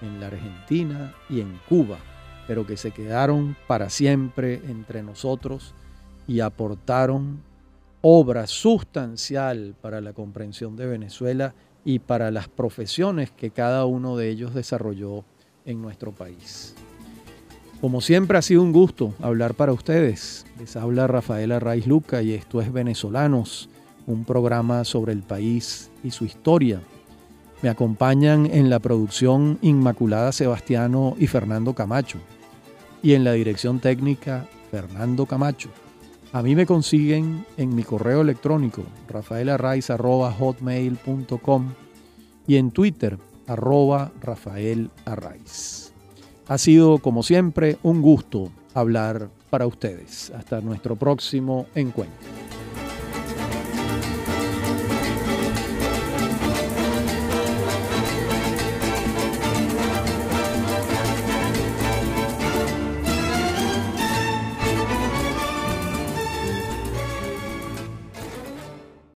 en 0.00 0.18
la 0.18 0.28
Argentina 0.28 1.14
y 1.28 1.42
en 1.42 1.60
Cuba 1.68 1.98
pero 2.46 2.66
que 2.66 2.78
se 2.78 2.90
quedaron 2.90 3.54
para 3.66 3.90
siempre 3.90 4.62
entre 4.66 5.02
nosotros 5.02 5.74
y 6.26 6.40
aportaron 6.40 7.42
obra 8.06 8.46
sustancial 8.46 9.74
para 9.80 10.02
la 10.02 10.12
comprensión 10.12 10.76
de 10.76 10.84
Venezuela 10.84 11.54
y 11.86 12.00
para 12.00 12.30
las 12.30 12.48
profesiones 12.48 13.30
que 13.30 13.50
cada 13.50 13.86
uno 13.86 14.18
de 14.18 14.28
ellos 14.28 14.52
desarrolló 14.52 15.24
en 15.64 15.80
nuestro 15.80 16.12
país. 16.12 16.74
Como 17.80 18.02
siempre 18.02 18.36
ha 18.36 18.42
sido 18.42 18.60
un 18.60 18.72
gusto 18.72 19.14
hablar 19.22 19.54
para 19.54 19.72
ustedes. 19.72 20.44
Les 20.58 20.76
habla 20.76 21.06
Rafael 21.06 21.50
Arraiz 21.50 21.86
Luca 21.86 22.20
y 22.20 22.34
esto 22.34 22.60
es 22.60 22.70
Venezolanos, 22.70 23.70
un 24.06 24.26
programa 24.26 24.84
sobre 24.84 25.14
el 25.14 25.22
país 25.22 25.90
y 26.02 26.10
su 26.10 26.26
historia. 26.26 26.82
Me 27.62 27.70
acompañan 27.70 28.44
en 28.44 28.68
la 28.68 28.80
producción 28.80 29.58
Inmaculada 29.62 30.30
Sebastiano 30.32 31.16
y 31.18 31.26
Fernando 31.26 31.72
Camacho 31.72 32.18
y 33.02 33.14
en 33.14 33.24
la 33.24 33.32
dirección 33.32 33.80
técnica 33.80 34.46
Fernando 34.70 35.24
Camacho. 35.24 35.70
A 36.34 36.42
mí 36.42 36.54
me 36.56 36.66
consiguen 36.66 37.46
en 37.56 37.74
mi 37.76 37.84
correo 37.84 38.22
electrónico 38.22 38.82
rafaelarraiz.hotmail.com 39.08 41.74
y 42.48 42.56
en 42.56 42.72
Twitter 42.72 43.16
arroba 43.46 44.10
Ha 46.48 46.58
sido, 46.58 46.98
como 46.98 47.22
siempre, 47.22 47.78
un 47.84 48.02
gusto 48.02 48.50
hablar 48.74 49.30
para 49.48 49.68
ustedes. 49.68 50.32
Hasta 50.36 50.60
nuestro 50.60 50.96
próximo 50.96 51.66
encuentro. 51.76 52.18